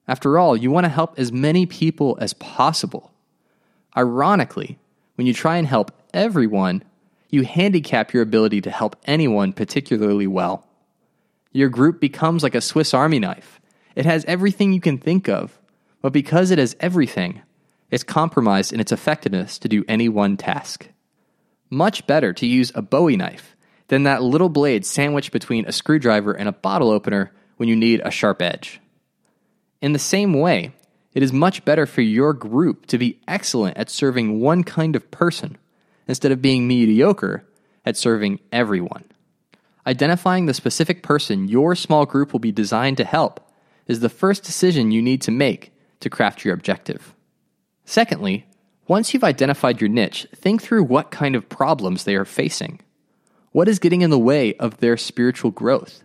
After 0.07 0.37
all, 0.37 0.55
you 0.55 0.71
want 0.71 0.85
to 0.85 0.89
help 0.89 1.17
as 1.17 1.31
many 1.31 1.65
people 1.65 2.17
as 2.21 2.33
possible. 2.33 3.11
Ironically, 3.95 4.77
when 5.15 5.27
you 5.27 5.33
try 5.33 5.57
and 5.57 5.67
help 5.67 5.91
everyone, 6.13 6.83
you 7.29 7.43
handicap 7.43 8.13
your 8.13 8.23
ability 8.23 8.61
to 8.61 8.71
help 8.71 8.95
anyone 9.05 9.51
particularly 9.51 10.27
well. 10.27 10.65
Your 11.51 11.69
group 11.69 11.99
becomes 11.99 12.43
like 12.43 12.55
a 12.55 12.61
Swiss 12.61 12.93
Army 12.93 13.19
knife. 13.19 13.59
It 13.97 14.05
has 14.05 14.23
everything 14.25 14.73
you 14.73 14.79
can 14.79 14.99
think 14.99 15.27
of, 15.27 15.59
but 16.03 16.13
because 16.13 16.51
it 16.51 16.59
has 16.59 16.75
everything, 16.79 17.41
it's 17.89 18.03
compromised 18.03 18.71
in 18.71 18.79
its 18.79 18.91
effectiveness 18.91 19.57
to 19.57 19.67
do 19.67 19.83
any 19.87 20.07
one 20.07 20.37
task. 20.37 20.87
Much 21.71 22.05
better 22.05 22.31
to 22.31 22.45
use 22.45 22.71
a 22.75 22.83
bowie 22.83 23.17
knife 23.17 23.55
than 23.87 24.03
that 24.03 24.21
little 24.21 24.49
blade 24.49 24.85
sandwiched 24.85 25.31
between 25.31 25.65
a 25.65 25.71
screwdriver 25.71 26.31
and 26.31 26.47
a 26.47 26.51
bottle 26.51 26.91
opener 26.91 27.31
when 27.55 27.67
you 27.67 27.75
need 27.75 27.99
a 28.01 28.11
sharp 28.11 28.39
edge. 28.39 28.79
In 29.81 29.93
the 29.93 29.99
same 29.99 30.31
way, 30.31 30.73
it 31.15 31.23
is 31.23 31.33
much 31.33 31.65
better 31.65 31.87
for 31.87 32.01
your 32.01 32.33
group 32.33 32.85
to 32.87 32.99
be 32.99 33.19
excellent 33.27 33.77
at 33.77 33.89
serving 33.89 34.39
one 34.39 34.63
kind 34.63 34.95
of 34.95 35.09
person 35.09 35.57
instead 36.07 36.31
of 36.31 36.39
being 36.39 36.67
mediocre 36.67 37.47
at 37.83 37.97
serving 37.97 38.41
everyone. 38.51 39.05
Identifying 39.87 40.45
the 40.45 40.53
specific 40.53 41.01
person 41.01 41.47
your 41.47 41.73
small 41.73 42.05
group 42.05 42.31
will 42.31 42.39
be 42.39 42.51
designed 42.51 42.97
to 42.97 43.03
help 43.03 43.43
is 43.87 43.99
the 43.99 44.09
first 44.09 44.43
decision 44.43 44.91
you 44.91 45.01
need 45.01 45.21
to 45.23 45.31
make 45.31 45.73
to 45.99 46.09
craft 46.09 46.45
your 46.45 46.53
objective. 46.53 47.15
Secondly, 47.85 48.45
once 48.87 49.13
you've 49.13 49.23
identified 49.23 49.81
your 49.81 49.89
niche, 49.89 50.27
think 50.35 50.61
through 50.61 50.83
what 50.83 51.11
kind 51.11 51.35
of 51.35 51.49
problems 51.49 52.03
they 52.03 52.15
are 52.15 52.25
facing. 52.25 52.79
What 53.51 53.67
is 53.67 53.79
getting 53.79 54.01
in 54.01 54.09
the 54.09 54.19
way 54.19 54.53
of 54.55 54.77
their 54.77 54.97
spiritual 54.97 55.51
growth? 55.51 56.03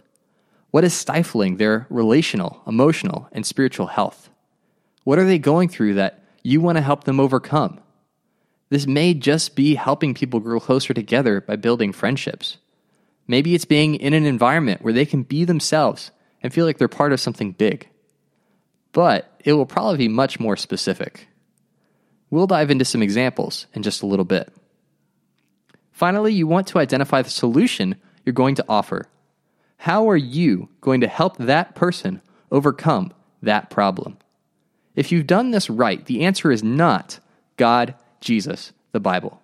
What 0.70 0.84
is 0.84 0.94
stifling 0.94 1.56
their 1.56 1.86
relational, 1.90 2.62
emotional, 2.66 3.28
and 3.32 3.44
spiritual 3.44 3.88
health? 3.88 4.30
What 5.04 5.18
are 5.18 5.26
they 5.26 5.38
going 5.38 5.68
through 5.68 5.94
that 5.94 6.24
you 6.42 6.60
want 6.60 6.76
to 6.76 6.82
help 6.82 7.04
them 7.04 7.20
overcome? 7.20 7.80
This 8.70 8.86
may 8.86 9.12
just 9.12 9.54
be 9.54 9.74
helping 9.74 10.14
people 10.14 10.40
grow 10.40 10.58
closer 10.58 10.94
together 10.94 11.40
by 11.42 11.56
building 11.56 11.92
friendships. 11.92 12.56
Maybe 13.28 13.54
it's 13.54 13.66
being 13.66 13.96
in 13.96 14.14
an 14.14 14.24
environment 14.24 14.82
where 14.82 14.94
they 14.94 15.04
can 15.04 15.24
be 15.24 15.44
themselves 15.44 16.10
and 16.42 16.52
feel 16.52 16.66
like 16.66 16.78
they're 16.78 16.88
part 16.88 17.12
of 17.12 17.20
something 17.20 17.52
big. 17.52 17.88
But 18.92 19.32
it 19.44 19.52
will 19.54 19.66
probably 19.66 19.98
be 19.98 20.08
much 20.08 20.38
more 20.40 20.56
specific. 20.56 21.28
We'll 22.30 22.46
dive 22.46 22.70
into 22.70 22.84
some 22.84 23.02
examples 23.02 23.66
in 23.74 23.82
just 23.82 24.02
a 24.02 24.06
little 24.06 24.24
bit. 24.24 24.52
Finally, 25.92 26.32
you 26.32 26.46
want 26.46 26.66
to 26.68 26.78
identify 26.78 27.22
the 27.22 27.30
solution 27.30 27.96
you're 28.24 28.32
going 28.32 28.54
to 28.56 28.64
offer. 28.68 29.06
How 29.76 30.08
are 30.08 30.16
you 30.16 30.68
going 30.80 31.00
to 31.00 31.08
help 31.08 31.36
that 31.38 31.74
person 31.74 32.22
overcome 32.50 33.12
that 33.42 33.70
problem? 33.70 34.18
If 34.94 35.10
you've 35.10 35.26
done 35.26 35.50
this 35.50 35.70
right, 35.70 36.04
the 36.04 36.24
answer 36.24 36.50
is 36.50 36.62
not 36.62 37.18
God 37.56 37.94
Jesus, 38.20 38.72
the 38.92 39.00
Bible. 39.00 39.40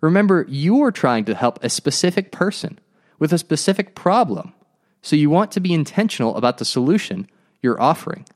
Remember, 0.00 0.46
you're 0.48 0.90
trying 0.90 1.24
to 1.26 1.34
help 1.34 1.62
a 1.62 1.68
specific 1.68 2.32
person 2.32 2.78
with 3.18 3.32
a 3.32 3.38
specific 3.38 3.94
problem, 3.94 4.54
so 5.02 5.16
you 5.16 5.30
want 5.30 5.52
to 5.52 5.60
be 5.60 5.72
intentional 5.72 6.36
about 6.36 6.58
the 6.58 6.64
solution 6.64 7.28
you're 7.62 7.80
offering. 7.80 8.26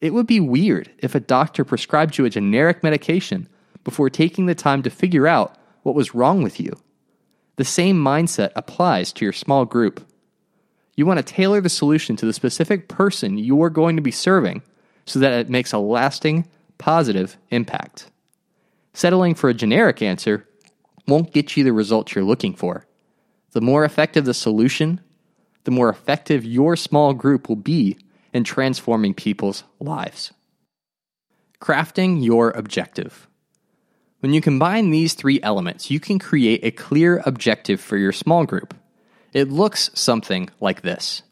It 0.00 0.12
would 0.12 0.26
be 0.26 0.40
weird 0.40 0.90
if 0.98 1.14
a 1.14 1.20
doctor 1.20 1.64
prescribed 1.64 2.18
you 2.18 2.24
a 2.24 2.30
generic 2.30 2.82
medication 2.82 3.48
before 3.84 4.10
taking 4.10 4.46
the 4.46 4.54
time 4.54 4.82
to 4.82 4.90
figure 4.90 5.26
out 5.26 5.56
what 5.82 5.94
was 5.94 6.14
wrong 6.14 6.42
with 6.42 6.60
you. 6.60 6.76
The 7.56 7.64
same 7.64 8.02
mindset 8.02 8.50
applies 8.56 9.12
to 9.14 9.24
your 9.24 9.32
small 9.32 9.64
group. 9.64 10.04
You 10.96 11.06
want 11.06 11.18
to 11.18 11.34
tailor 11.34 11.60
the 11.60 11.68
solution 11.68 12.16
to 12.16 12.26
the 12.26 12.32
specific 12.32 12.88
person 12.88 13.38
you 13.38 13.62
are 13.62 13.70
going 13.70 13.96
to 13.96 14.02
be 14.02 14.10
serving 14.10 14.62
so 15.06 15.18
that 15.18 15.32
it 15.32 15.50
makes 15.50 15.72
a 15.72 15.78
lasting, 15.78 16.48
positive 16.78 17.36
impact. 17.50 18.10
Settling 18.92 19.34
for 19.34 19.48
a 19.48 19.54
generic 19.54 20.02
answer 20.02 20.46
won't 21.06 21.32
get 21.32 21.56
you 21.56 21.64
the 21.64 21.72
results 21.72 22.14
you're 22.14 22.24
looking 22.24 22.54
for. 22.54 22.86
The 23.52 23.60
more 23.60 23.84
effective 23.84 24.24
the 24.24 24.34
solution, 24.34 25.00
the 25.64 25.70
more 25.70 25.88
effective 25.88 26.44
your 26.44 26.76
small 26.76 27.14
group 27.14 27.48
will 27.48 27.56
be 27.56 27.96
in 28.32 28.44
transforming 28.44 29.14
people's 29.14 29.64
lives. 29.80 30.32
Crafting 31.60 32.22
your 32.22 32.50
objective. 32.50 33.26
When 34.20 34.32
you 34.32 34.40
combine 34.40 34.90
these 34.90 35.14
three 35.14 35.40
elements, 35.42 35.90
you 35.90 36.00
can 36.00 36.18
create 36.18 36.60
a 36.62 36.70
clear 36.70 37.22
objective 37.24 37.80
for 37.80 37.96
your 37.96 38.12
small 38.12 38.44
group. 38.44 38.74
It 39.32 39.50
looks 39.50 39.90
something 39.94 40.50
like 40.60 40.82
this 40.82 41.22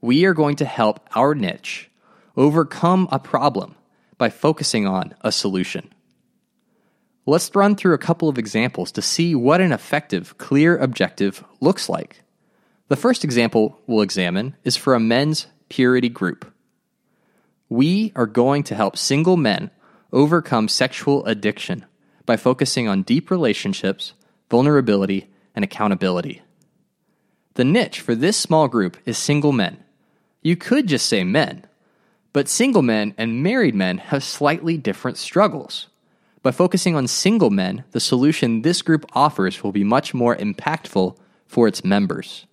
We 0.00 0.24
are 0.24 0.34
going 0.34 0.56
to 0.56 0.64
help 0.64 1.00
our 1.14 1.34
niche 1.34 1.90
overcome 2.36 3.08
a 3.12 3.18
problem 3.18 3.74
by 4.18 4.30
focusing 4.30 4.86
on 4.86 5.14
a 5.20 5.32
solution. 5.32 5.92
Let's 7.26 7.54
run 7.54 7.74
through 7.74 7.94
a 7.94 7.98
couple 7.98 8.28
of 8.28 8.38
examples 8.38 8.92
to 8.92 9.02
see 9.02 9.34
what 9.34 9.60
an 9.60 9.72
effective, 9.72 10.36
clear 10.36 10.76
objective 10.76 11.42
looks 11.60 11.88
like. 11.88 12.23
The 12.88 12.96
first 12.96 13.24
example 13.24 13.80
we'll 13.86 14.02
examine 14.02 14.56
is 14.62 14.76
for 14.76 14.94
a 14.94 15.00
men's 15.00 15.46
purity 15.70 16.10
group. 16.10 16.52
We 17.70 18.12
are 18.14 18.26
going 18.26 18.62
to 18.64 18.74
help 18.74 18.98
single 18.98 19.38
men 19.38 19.70
overcome 20.12 20.68
sexual 20.68 21.24
addiction 21.24 21.86
by 22.26 22.36
focusing 22.36 22.86
on 22.86 23.02
deep 23.02 23.30
relationships, 23.30 24.12
vulnerability, 24.50 25.30
and 25.54 25.64
accountability. 25.64 26.42
The 27.54 27.64
niche 27.64 28.00
for 28.00 28.14
this 28.14 28.36
small 28.36 28.68
group 28.68 28.98
is 29.06 29.16
single 29.16 29.52
men. 29.52 29.82
You 30.42 30.54
could 30.54 30.86
just 30.86 31.06
say 31.06 31.24
men, 31.24 31.64
but 32.34 32.48
single 32.48 32.82
men 32.82 33.14
and 33.16 33.42
married 33.42 33.74
men 33.74 33.96
have 33.98 34.22
slightly 34.22 34.76
different 34.76 35.16
struggles. 35.16 35.88
By 36.42 36.50
focusing 36.50 36.94
on 36.94 37.08
single 37.08 37.50
men, 37.50 37.84
the 37.92 38.00
solution 38.00 38.60
this 38.60 38.82
group 38.82 39.06
offers 39.14 39.64
will 39.64 39.72
be 39.72 39.84
much 39.84 40.12
more 40.12 40.36
impactful 40.36 41.16
for 41.46 41.66
its 41.66 41.82
members. 41.82 42.44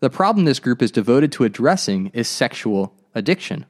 The 0.00 0.10
problem 0.10 0.44
this 0.44 0.60
group 0.60 0.82
is 0.82 0.90
devoted 0.90 1.30
to 1.32 1.44
addressing 1.44 2.08
is 2.08 2.26
sexual 2.26 2.94
addiction. 3.14 3.66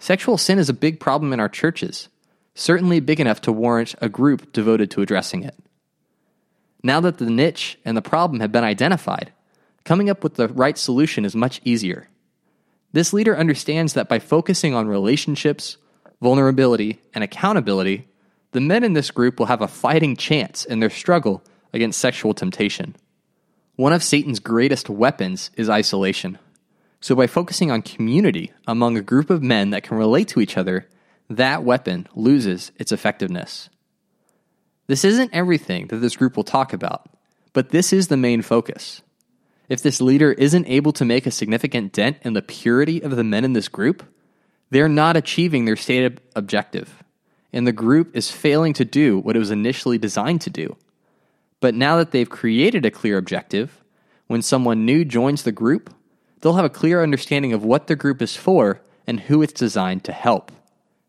Sexual 0.00 0.38
sin 0.38 0.58
is 0.58 0.68
a 0.68 0.74
big 0.74 0.98
problem 0.98 1.32
in 1.32 1.38
our 1.38 1.48
churches, 1.48 2.08
certainly 2.54 2.98
big 2.98 3.20
enough 3.20 3.40
to 3.42 3.52
warrant 3.52 3.94
a 4.00 4.08
group 4.08 4.52
devoted 4.52 4.90
to 4.90 5.02
addressing 5.02 5.44
it. 5.44 5.56
Now 6.82 7.00
that 7.00 7.18
the 7.18 7.30
niche 7.30 7.78
and 7.84 7.96
the 7.96 8.02
problem 8.02 8.40
have 8.40 8.50
been 8.50 8.64
identified, 8.64 9.32
coming 9.84 10.10
up 10.10 10.24
with 10.24 10.34
the 10.34 10.48
right 10.48 10.76
solution 10.76 11.24
is 11.24 11.36
much 11.36 11.60
easier. 11.64 12.08
This 12.92 13.12
leader 13.12 13.36
understands 13.36 13.94
that 13.94 14.08
by 14.08 14.18
focusing 14.18 14.74
on 14.74 14.88
relationships, 14.88 15.76
vulnerability, 16.20 17.00
and 17.14 17.22
accountability, 17.22 18.08
the 18.50 18.60
men 18.60 18.82
in 18.82 18.94
this 18.94 19.12
group 19.12 19.38
will 19.38 19.46
have 19.46 19.62
a 19.62 19.68
fighting 19.68 20.16
chance 20.16 20.64
in 20.64 20.80
their 20.80 20.90
struggle 20.90 21.42
against 21.72 22.00
sexual 22.00 22.34
temptation. 22.34 22.96
One 23.76 23.94
of 23.94 24.02
Satan's 24.02 24.38
greatest 24.38 24.90
weapons 24.90 25.50
is 25.56 25.70
isolation. 25.70 26.38
So, 27.00 27.14
by 27.16 27.26
focusing 27.26 27.70
on 27.70 27.82
community 27.82 28.52
among 28.66 28.96
a 28.96 29.02
group 29.02 29.30
of 29.30 29.42
men 29.42 29.70
that 29.70 29.82
can 29.82 29.96
relate 29.96 30.28
to 30.28 30.40
each 30.40 30.58
other, 30.58 30.88
that 31.30 31.64
weapon 31.64 32.06
loses 32.14 32.70
its 32.76 32.92
effectiveness. 32.92 33.70
This 34.88 35.04
isn't 35.04 35.32
everything 35.32 35.86
that 35.86 35.96
this 35.96 36.16
group 36.16 36.36
will 36.36 36.44
talk 36.44 36.74
about, 36.74 37.08
but 37.54 37.70
this 37.70 37.94
is 37.94 38.08
the 38.08 38.16
main 38.16 38.42
focus. 38.42 39.00
If 39.70 39.82
this 39.82 40.02
leader 40.02 40.32
isn't 40.32 40.66
able 40.66 40.92
to 40.92 41.06
make 41.06 41.24
a 41.24 41.30
significant 41.30 41.92
dent 41.92 42.18
in 42.22 42.34
the 42.34 42.42
purity 42.42 43.02
of 43.02 43.16
the 43.16 43.24
men 43.24 43.44
in 43.44 43.54
this 43.54 43.68
group, 43.68 44.02
they're 44.68 44.88
not 44.88 45.16
achieving 45.16 45.64
their 45.64 45.76
stated 45.76 46.20
objective, 46.36 47.02
and 47.54 47.66
the 47.66 47.72
group 47.72 48.14
is 48.14 48.30
failing 48.30 48.74
to 48.74 48.84
do 48.84 49.18
what 49.18 49.34
it 49.34 49.38
was 49.38 49.50
initially 49.50 49.96
designed 49.96 50.42
to 50.42 50.50
do. 50.50 50.76
But 51.62 51.76
now 51.76 51.96
that 51.98 52.10
they've 52.10 52.28
created 52.28 52.84
a 52.84 52.90
clear 52.90 53.16
objective, 53.16 53.84
when 54.26 54.42
someone 54.42 54.84
new 54.84 55.04
joins 55.04 55.44
the 55.44 55.52
group, 55.52 55.94
they'll 56.40 56.54
have 56.54 56.64
a 56.64 56.68
clear 56.68 57.04
understanding 57.04 57.52
of 57.52 57.64
what 57.64 57.86
the 57.86 57.94
group 57.94 58.20
is 58.20 58.34
for 58.34 58.82
and 59.06 59.20
who 59.20 59.42
it's 59.42 59.52
designed 59.52 60.02
to 60.04 60.12
help. 60.12 60.50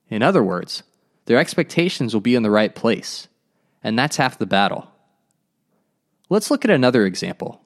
In 0.09 0.21
other 0.21 0.43
words, 0.43 0.83
their 1.25 1.39
expectations 1.39 2.13
will 2.13 2.21
be 2.21 2.35
in 2.35 2.43
the 2.43 2.51
right 2.51 2.75
place, 2.75 3.27
and 3.83 3.97
that's 3.97 4.17
half 4.17 4.37
the 4.37 4.45
battle. 4.45 4.91
Let's 6.29 6.51
look 6.51 6.63
at 6.63 6.71
another 6.71 7.07
example. 7.07 7.59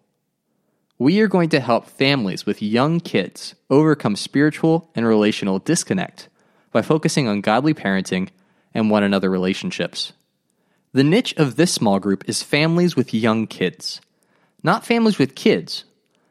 We 0.98 1.20
are 1.20 1.28
going 1.28 1.50
to 1.50 1.60
help 1.60 1.88
families 1.88 2.46
with 2.46 2.62
young 2.62 3.02
kids 3.02 3.54
overcome 3.70 4.16
spiritual 4.16 4.90
and 4.96 5.06
relational 5.06 5.60
disconnect 5.60 6.30
by 6.72 6.84
focusing 6.84 7.28
on 7.28 7.42
godly 7.42 7.74
parenting 7.74 8.30
and 8.74 8.90
one 8.90 9.04
another 9.04 9.30
relationships. 9.30 10.14
The 10.98 11.04
niche 11.04 11.36
of 11.38 11.58
this 11.58 11.72
small 11.72 12.00
group 12.00 12.28
is 12.28 12.42
families 12.42 12.96
with 12.96 13.14
young 13.14 13.46
kids. 13.46 14.02
Not 14.64 14.84
families 14.84 15.20
with 15.20 15.36
kids, 15.36 15.84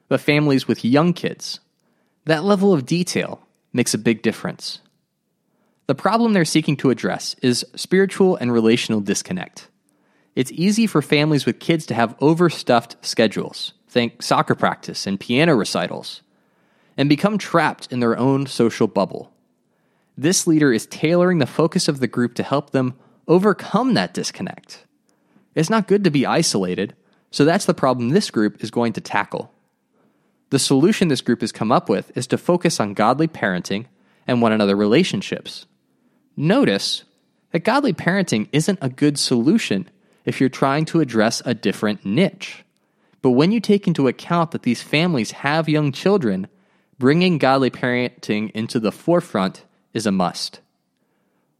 but 0.09 0.21
families 0.21 0.67
with 0.67 0.85
young 0.85 1.13
kids. 1.13 1.61
That 2.25 2.43
level 2.43 2.73
of 2.73 2.85
detail 2.85 3.47
makes 3.73 3.95
a 3.95 3.99
big 3.99 4.23
difference. 4.23 4.81
The 5.87 5.95
problem 5.95 6.33
they're 6.33 6.45
seeking 6.45 6.77
to 6.79 6.91
address 6.91 7.37
is 7.43 7.65
spiritual 7.77 8.35
and 8.35 8.53
relational 8.53 9.01
disconnect. 9.01 9.69
It's 10.35 10.51
easy 10.51 10.89
for 10.89 11.01
families 11.01 11.47
with 11.47 11.61
kids 11.61 11.87
to 11.87 11.95
have 11.95 12.17
overstuffed 12.21 12.97
schedules 13.03 13.73
think 13.89 14.21
soccer 14.21 14.57
practice 14.57 15.07
and 15.07 15.21
piano 15.21 15.55
recitals, 15.55 16.23
and 16.97 17.09
become 17.09 17.39
trapped 17.39 17.93
in 17.93 18.01
their 18.01 18.19
own 18.19 18.47
social 18.47 18.89
bubble. 18.89 19.31
This 20.19 20.45
leader 20.49 20.73
is 20.73 20.87
tailoring 20.87 21.39
the 21.39 21.47
focus 21.47 21.87
of 21.87 22.01
the 22.01 22.09
group 22.09 22.35
to 22.35 22.43
help 22.43 22.71
them 22.71 22.97
overcome 23.29 23.95
that 23.95 24.15
disconnect. 24.15 24.85
It's 25.55 25.71
not 25.71 25.89
good 25.89 26.05
to 26.05 26.11
be 26.11 26.27
isolated, 26.27 26.95
so 27.31 27.45
that's 27.45 27.65
the 27.65 27.75
problem 27.75 28.11
this 28.11 28.31
group 28.31 28.63
is 28.63 28.71
going 28.71 28.93
to 28.95 29.01
tackle. 29.01 29.53
The 30.51 30.59
solution 30.59 31.09
this 31.09 31.23
group 31.23 31.41
has 31.41 31.51
come 31.51 31.73
up 31.73 31.89
with 31.89 32.17
is 32.17 32.27
to 32.29 32.39
focus 32.39 32.79
on 32.79 32.95
godly 32.95 33.27
parenting 33.27 33.87
and 34.27 34.41
one 34.41 34.53
another 34.53 34.77
relationships. 34.77 35.67
Notice 36.37 37.05
that 37.53 37.65
godly 37.65 37.93
parenting 37.93 38.49
isn't 38.53 38.79
a 38.83 38.89
good 38.89 39.19
solution 39.19 39.89
if 40.25 40.41
you're 40.41 40.49
trying 40.49 40.85
to 40.87 41.01
address 41.01 41.43
a 41.45 41.55
different 41.55 42.05
niche. 42.05 42.65
But 43.23 43.31
when 43.31 43.51
you 43.51 43.61
take 43.61 43.87
into 43.87 44.09
account 44.09 44.51
that 44.53 44.63
these 44.63 44.83
families 44.83 45.33
have 45.33 45.69
young 45.69 45.91
children, 45.91 46.49
bringing 46.99 47.39
godly 47.39 47.71
parenting 47.71 48.51
into 48.53 48.79
the 48.79 48.93
forefront 48.93 49.65
is 49.95 50.07
a 50.07 50.13
must. 50.13 50.61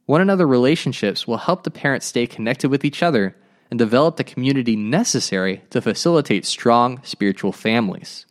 One 0.07 0.21
another 0.21 0.47
relationships 0.47 1.27
will 1.27 1.37
help 1.37 1.61
the 1.61 1.69
parents 1.69 2.07
stay 2.07 2.25
connected 2.25 2.71
with 2.71 2.83
each 2.83 3.03
other 3.03 3.35
and 3.69 3.77
develop 3.77 4.17
the 4.17 4.23
community 4.23 4.75
necessary 4.75 5.61
to 5.69 5.81
facilitate 5.81 6.43
strong 6.43 6.99
spiritual 7.03 7.51
families. 7.51 8.25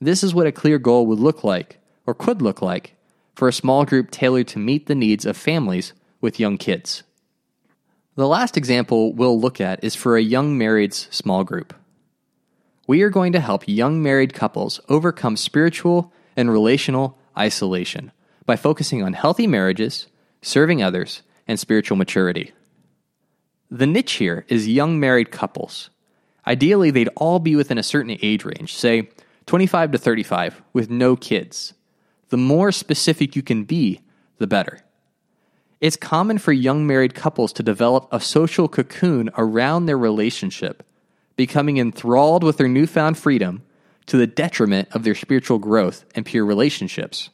This 0.00 0.24
is 0.24 0.34
what 0.34 0.48
a 0.48 0.52
clear 0.52 0.80
goal 0.80 1.06
would 1.06 1.20
look 1.20 1.44
like, 1.44 1.78
or 2.04 2.14
could 2.14 2.42
look 2.42 2.60
like, 2.60 2.96
for 3.36 3.46
a 3.46 3.52
small 3.52 3.84
group 3.84 4.10
tailored 4.10 4.48
to 4.48 4.58
meet 4.58 4.86
the 4.86 4.96
needs 4.96 5.24
of 5.24 5.36
families 5.36 5.92
with 6.20 6.40
young 6.40 6.58
kids. 6.58 7.04
The 8.16 8.26
last 8.26 8.56
example 8.56 9.12
we'll 9.12 9.38
look 9.38 9.60
at 9.60 9.84
is 9.84 9.94
for 9.94 10.16
a 10.16 10.22
young 10.22 10.58
marrieds 10.58 11.12
small 11.14 11.44
group 11.44 11.72
we 12.86 13.02
are 13.02 13.10
going 13.10 13.32
to 13.32 13.40
help 13.40 13.64
young 13.66 14.02
married 14.02 14.32
couples 14.32 14.80
overcome 14.88 15.36
spiritual 15.36 16.12
and 16.36 16.50
relational 16.50 17.18
isolation 17.36 18.12
by 18.44 18.56
focusing 18.56 19.02
on 19.02 19.12
healthy 19.12 19.46
marriages, 19.46 20.06
serving 20.46 20.80
others, 20.80 21.22
and 21.48 21.58
spiritual 21.58 21.96
maturity. 21.96 22.52
The 23.68 23.86
niche 23.86 24.12
here 24.14 24.46
is 24.48 24.68
young 24.68 25.00
married 25.00 25.32
couples. 25.32 25.90
Ideally, 26.46 26.92
they'd 26.92 27.08
all 27.16 27.40
be 27.40 27.56
within 27.56 27.78
a 27.78 27.82
certain 27.82 28.16
age 28.22 28.44
range, 28.44 28.72
say 28.72 29.08
25 29.46 29.92
to 29.92 29.98
35, 29.98 30.62
with 30.72 30.88
no 30.88 31.16
kids. 31.16 31.74
The 32.28 32.36
more 32.36 32.70
specific 32.70 33.34
you 33.34 33.42
can 33.42 33.64
be, 33.64 34.00
the 34.38 34.46
better. 34.46 34.80
It's 35.80 35.96
common 35.96 36.38
for 36.38 36.52
young 36.52 36.86
married 36.86 37.14
couples 37.14 37.52
to 37.54 37.62
develop 37.64 38.08
a 38.12 38.20
social 38.20 38.68
cocoon 38.68 39.30
around 39.36 39.86
their 39.86 39.98
relationship 39.98 40.84
becoming 41.34 41.78
enthralled 41.78 42.42
with 42.42 42.56
their 42.56 42.68
newfound 42.68 43.18
freedom 43.18 43.62
to 44.06 44.16
the 44.16 44.26
detriment 44.26 44.88
of 44.92 45.02
their 45.02 45.14
spiritual 45.14 45.58
growth 45.58 46.04
and 46.14 46.24
peer 46.24 46.44
relationships. 46.44 47.30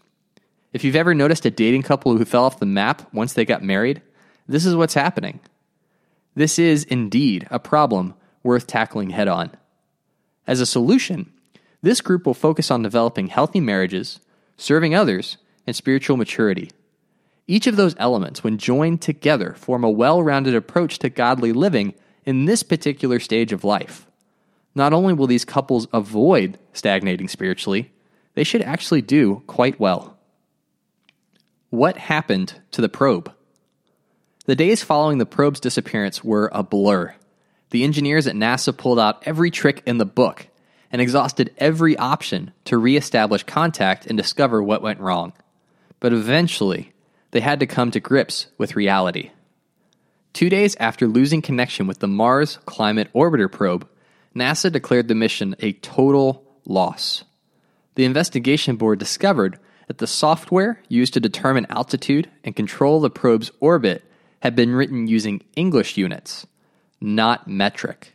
If 0.72 0.84
you've 0.84 0.96
ever 0.96 1.14
noticed 1.14 1.44
a 1.44 1.50
dating 1.50 1.82
couple 1.82 2.16
who 2.16 2.24
fell 2.24 2.44
off 2.44 2.58
the 2.58 2.66
map 2.66 3.12
once 3.12 3.34
they 3.34 3.44
got 3.44 3.62
married, 3.62 4.00
this 4.48 4.64
is 4.64 4.74
what's 4.74 4.94
happening. 4.94 5.40
This 6.34 6.58
is 6.58 6.84
indeed 6.84 7.46
a 7.50 7.58
problem 7.58 8.14
worth 8.42 8.66
tackling 8.66 9.10
head 9.10 9.28
on. 9.28 9.50
As 10.46 10.60
a 10.60 10.66
solution, 10.66 11.30
this 11.82 12.00
group 12.00 12.24
will 12.24 12.34
focus 12.34 12.70
on 12.70 12.82
developing 12.82 13.26
healthy 13.26 13.60
marriages, 13.60 14.20
serving 14.56 14.94
others, 14.94 15.36
and 15.66 15.76
spiritual 15.76 16.16
maturity. 16.16 16.70
Each 17.46 17.66
of 17.66 17.76
those 17.76 17.94
elements, 17.98 18.42
when 18.42 18.56
joined 18.56 19.02
together, 19.02 19.54
form 19.54 19.84
a 19.84 19.90
well 19.90 20.22
rounded 20.22 20.54
approach 20.54 20.98
to 21.00 21.10
godly 21.10 21.52
living 21.52 21.94
in 22.24 22.46
this 22.46 22.62
particular 22.62 23.20
stage 23.20 23.52
of 23.52 23.64
life. 23.64 24.06
Not 24.74 24.92
only 24.92 25.12
will 25.12 25.26
these 25.26 25.44
couples 25.44 25.86
avoid 25.92 26.58
stagnating 26.72 27.28
spiritually, 27.28 27.92
they 28.34 28.44
should 28.44 28.62
actually 28.62 29.02
do 29.02 29.42
quite 29.46 29.78
well. 29.78 30.16
What 31.72 31.96
happened 31.96 32.60
to 32.72 32.82
the 32.82 32.90
probe? 32.90 33.32
The 34.44 34.54
days 34.54 34.82
following 34.82 35.16
the 35.16 35.24
probe's 35.24 35.58
disappearance 35.58 36.22
were 36.22 36.50
a 36.52 36.62
blur. 36.62 37.14
The 37.70 37.82
engineers 37.82 38.26
at 38.26 38.36
NASA 38.36 38.76
pulled 38.76 38.98
out 38.98 39.22
every 39.26 39.50
trick 39.50 39.82
in 39.86 39.96
the 39.96 40.04
book 40.04 40.48
and 40.90 41.00
exhausted 41.00 41.54
every 41.56 41.96
option 41.96 42.52
to 42.66 42.76
reestablish 42.76 43.44
contact 43.44 44.04
and 44.04 44.18
discover 44.18 44.62
what 44.62 44.82
went 44.82 45.00
wrong. 45.00 45.32
But 45.98 46.12
eventually, 46.12 46.92
they 47.30 47.40
had 47.40 47.58
to 47.60 47.66
come 47.66 47.90
to 47.92 48.00
grips 48.00 48.48
with 48.58 48.76
reality. 48.76 49.30
Two 50.34 50.50
days 50.50 50.76
after 50.78 51.08
losing 51.08 51.40
connection 51.40 51.86
with 51.86 52.00
the 52.00 52.06
Mars 52.06 52.58
Climate 52.66 53.08
Orbiter 53.14 53.50
probe, 53.50 53.88
NASA 54.36 54.70
declared 54.70 55.08
the 55.08 55.14
mission 55.14 55.56
a 55.60 55.72
total 55.72 56.44
loss. 56.66 57.24
The 57.94 58.04
investigation 58.04 58.76
board 58.76 58.98
discovered 58.98 59.58
that 59.92 59.98
the 59.98 60.06
software 60.06 60.80
used 60.88 61.12
to 61.12 61.20
determine 61.20 61.66
altitude 61.68 62.26
and 62.44 62.56
control 62.56 62.98
the 62.98 63.10
probe's 63.10 63.50
orbit 63.60 64.02
had 64.40 64.56
been 64.56 64.74
written 64.74 65.06
using 65.06 65.42
English 65.54 65.98
units, 65.98 66.46
not 66.98 67.46
metric. 67.46 68.14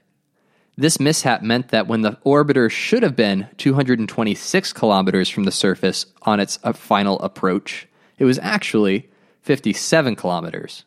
This 0.75 0.99
mishap 0.99 1.43
meant 1.43 1.67
that 1.67 1.85
when 1.85 2.01
the 2.01 2.17
orbiter 2.25 2.67
should 2.71 3.03
have 3.03 3.15
been 3.15 3.47
226 3.57 4.73
kilometers 4.73 5.29
from 5.29 5.43
the 5.43 5.51
surface 5.51 6.07
on 6.23 6.39
its 6.39 6.57
uh, 6.63 6.73
final 6.73 7.19
approach, 7.19 7.87
it 8.17 8.25
was 8.25 8.39
actually 8.39 9.07
57 9.43 10.15
kilometers. 10.15 10.83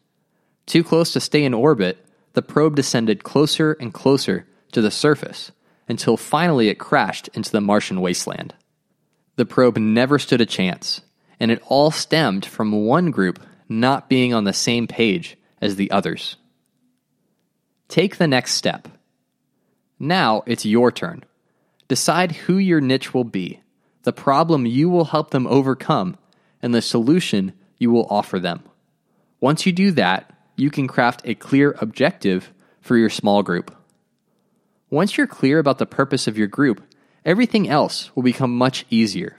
Too 0.66 0.82
close 0.82 1.12
to 1.12 1.20
stay 1.20 1.44
in 1.44 1.54
orbit, 1.54 2.04
the 2.32 2.42
probe 2.42 2.74
descended 2.74 3.22
closer 3.22 3.74
and 3.74 3.94
closer 3.94 4.44
to 4.72 4.82
the 4.82 4.90
surface 4.90 5.52
until 5.88 6.16
finally 6.16 6.68
it 6.68 6.80
crashed 6.80 7.28
into 7.28 7.52
the 7.52 7.60
Martian 7.60 8.00
wasteland. 8.00 8.54
The 9.40 9.46
probe 9.46 9.78
never 9.78 10.18
stood 10.18 10.42
a 10.42 10.44
chance, 10.44 11.00
and 11.40 11.50
it 11.50 11.62
all 11.66 11.90
stemmed 11.90 12.44
from 12.44 12.84
one 12.84 13.10
group 13.10 13.40
not 13.70 14.06
being 14.06 14.34
on 14.34 14.44
the 14.44 14.52
same 14.52 14.86
page 14.86 15.38
as 15.62 15.76
the 15.76 15.90
others. 15.90 16.36
Take 17.88 18.18
the 18.18 18.26
next 18.26 18.52
step. 18.52 18.86
Now 19.98 20.42
it's 20.44 20.66
your 20.66 20.92
turn. 20.92 21.24
Decide 21.88 22.32
who 22.32 22.58
your 22.58 22.82
niche 22.82 23.14
will 23.14 23.24
be, 23.24 23.62
the 24.02 24.12
problem 24.12 24.66
you 24.66 24.90
will 24.90 25.06
help 25.06 25.30
them 25.30 25.46
overcome, 25.46 26.18
and 26.60 26.74
the 26.74 26.82
solution 26.82 27.54
you 27.78 27.90
will 27.90 28.08
offer 28.10 28.38
them. 28.38 28.62
Once 29.40 29.64
you 29.64 29.72
do 29.72 29.90
that, 29.92 30.30
you 30.56 30.70
can 30.70 30.86
craft 30.86 31.22
a 31.24 31.34
clear 31.34 31.74
objective 31.80 32.52
for 32.82 32.98
your 32.98 33.08
small 33.08 33.42
group. 33.42 33.74
Once 34.90 35.16
you're 35.16 35.26
clear 35.26 35.58
about 35.58 35.78
the 35.78 35.86
purpose 35.86 36.26
of 36.26 36.36
your 36.36 36.46
group, 36.46 36.82
everything 37.24 37.68
else 37.68 38.14
will 38.14 38.22
become 38.22 38.56
much 38.56 38.84
easier. 38.90 39.38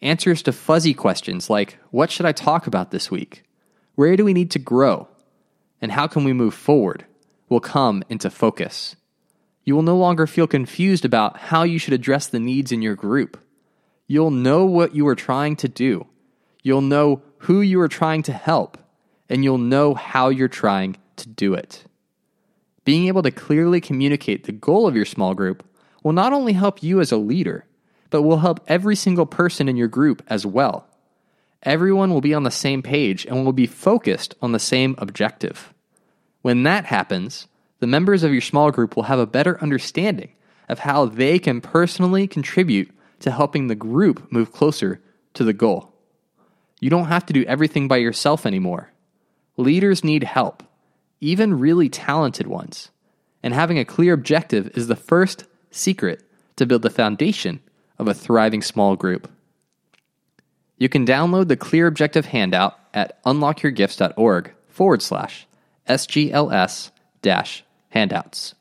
Answers 0.00 0.42
to 0.42 0.52
fuzzy 0.52 0.94
questions 0.94 1.48
like 1.48 1.78
what 1.90 2.10
should 2.10 2.26
I 2.26 2.32
talk 2.32 2.66
about 2.66 2.90
this 2.90 3.10
week? 3.10 3.44
Where 3.94 4.16
do 4.16 4.24
we 4.24 4.32
need 4.32 4.50
to 4.52 4.58
grow? 4.58 5.08
And 5.80 5.92
how 5.92 6.06
can 6.06 6.24
we 6.24 6.32
move 6.32 6.54
forward? 6.54 7.04
will 7.52 7.60
come 7.60 8.02
into 8.08 8.30
focus. 8.30 8.96
You 9.64 9.76
will 9.76 9.82
no 9.82 9.96
longer 9.96 10.26
feel 10.26 10.46
confused 10.48 11.04
about 11.04 11.36
how 11.36 11.62
you 11.62 11.78
should 11.78 11.94
address 11.94 12.26
the 12.26 12.40
needs 12.40 12.72
in 12.72 12.82
your 12.82 12.96
group. 12.96 13.38
You'll 14.08 14.30
know 14.32 14.64
what 14.64 14.94
you 14.94 15.06
are 15.06 15.14
trying 15.14 15.56
to 15.56 15.68
do. 15.68 16.06
You'll 16.62 16.80
know 16.80 17.22
who 17.38 17.60
you 17.60 17.80
are 17.80 17.88
trying 17.88 18.22
to 18.24 18.32
help, 18.32 18.78
and 19.28 19.44
you'll 19.44 19.58
know 19.58 19.94
how 19.94 20.30
you're 20.30 20.48
trying 20.48 20.96
to 21.16 21.28
do 21.28 21.54
it. 21.54 21.84
Being 22.84 23.06
able 23.06 23.22
to 23.22 23.30
clearly 23.30 23.80
communicate 23.80 24.44
the 24.44 24.52
goal 24.52 24.88
of 24.88 24.96
your 24.96 25.04
small 25.04 25.34
group 25.34 25.62
will 26.02 26.12
not 26.12 26.32
only 26.32 26.52
help 26.52 26.82
you 26.82 27.00
as 27.00 27.12
a 27.12 27.16
leader, 27.16 27.64
but 28.10 28.22
will 28.22 28.38
help 28.38 28.60
every 28.68 28.96
single 28.96 29.26
person 29.26 29.68
in 29.68 29.76
your 29.76 29.88
group 29.88 30.22
as 30.26 30.44
well. 30.44 30.86
Everyone 31.62 32.10
will 32.10 32.20
be 32.20 32.34
on 32.34 32.42
the 32.42 32.50
same 32.50 32.82
page 32.82 33.24
and 33.26 33.44
will 33.44 33.52
be 33.52 33.66
focused 33.66 34.34
on 34.42 34.52
the 34.52 34.58
same 34.58 34.94
objective. 34.98 35.72
When 36.42 36.64
that 36.64 36.86
happens, 36.86 37.46
the 37.78 37.86
members 37.86 38.22
of 38.22 38.32
your 38.32 38.40
small 38.40 38.70
group 38.70 38.96
will 38.96 39.04
have 39.04 39.18
a 39.18 39.26
better 39.26 39.60
understanding 39.62 40.32
of 40.68 40.80
how 40.80 41.06
they 41.06 41.38
can 41.38 41.60
personally 41.60 42.26
contribute 42.26 42.90
to 43.20 43.30
helping 43.30 43.68
the 43.68 43.74
group 43.74 44.30
move 44.32 44.52
closer 44.52 45.00
to 45.34 45.44
the 45.44 45.52
goal. 45.52 45.92
You 46.80 46.90
don't 46.90 47.06
have 47.06 47.26
to 47.26 47.32
do 47.32 47.44
everything 47.44 47.86
by 47.86 47.98
yourself 47.98 48.44
anymore. 48.44 48.90
Leaders 49.56 50.02
need 50.02 50.24
help, 50.24 50.62
even 51.20 51.60
really 51.60 51.88
talented 51.88 52.48
ones. 52.48 52.90
And 53.42 53.54
having 53.54 53.78
a 53.78 53.84
clear 53.84 54.14
objective 54.14 54.76
is 54.76 54.88
the 54.88 54.96
first 54.96 55.44
secret 55.72 56.22
to 56.56 56.66
build 56.66 56.82
the 56.82 56.90
foundation 56.90 57.60
of 57.98 58.06
a 58.06 58.14
thriving 58.14 58.62
small 58.62 58.94
group. 58.94 59.28
You 60.78 60.88
can 60.88 61.06
download 61.06 61.48
the 61.48 61.56
Clear 61.56 61.86
Objective 61.86 62.26
handout 62.26 62.78
at 62.94 63.22
unlockyourgifts.org 63.24 64.52
forward 64.68 65.02
slash 65.02 65.46
SGLS 65.88 66.90
dash 67.20 67.64
handouts. 67.90 68.54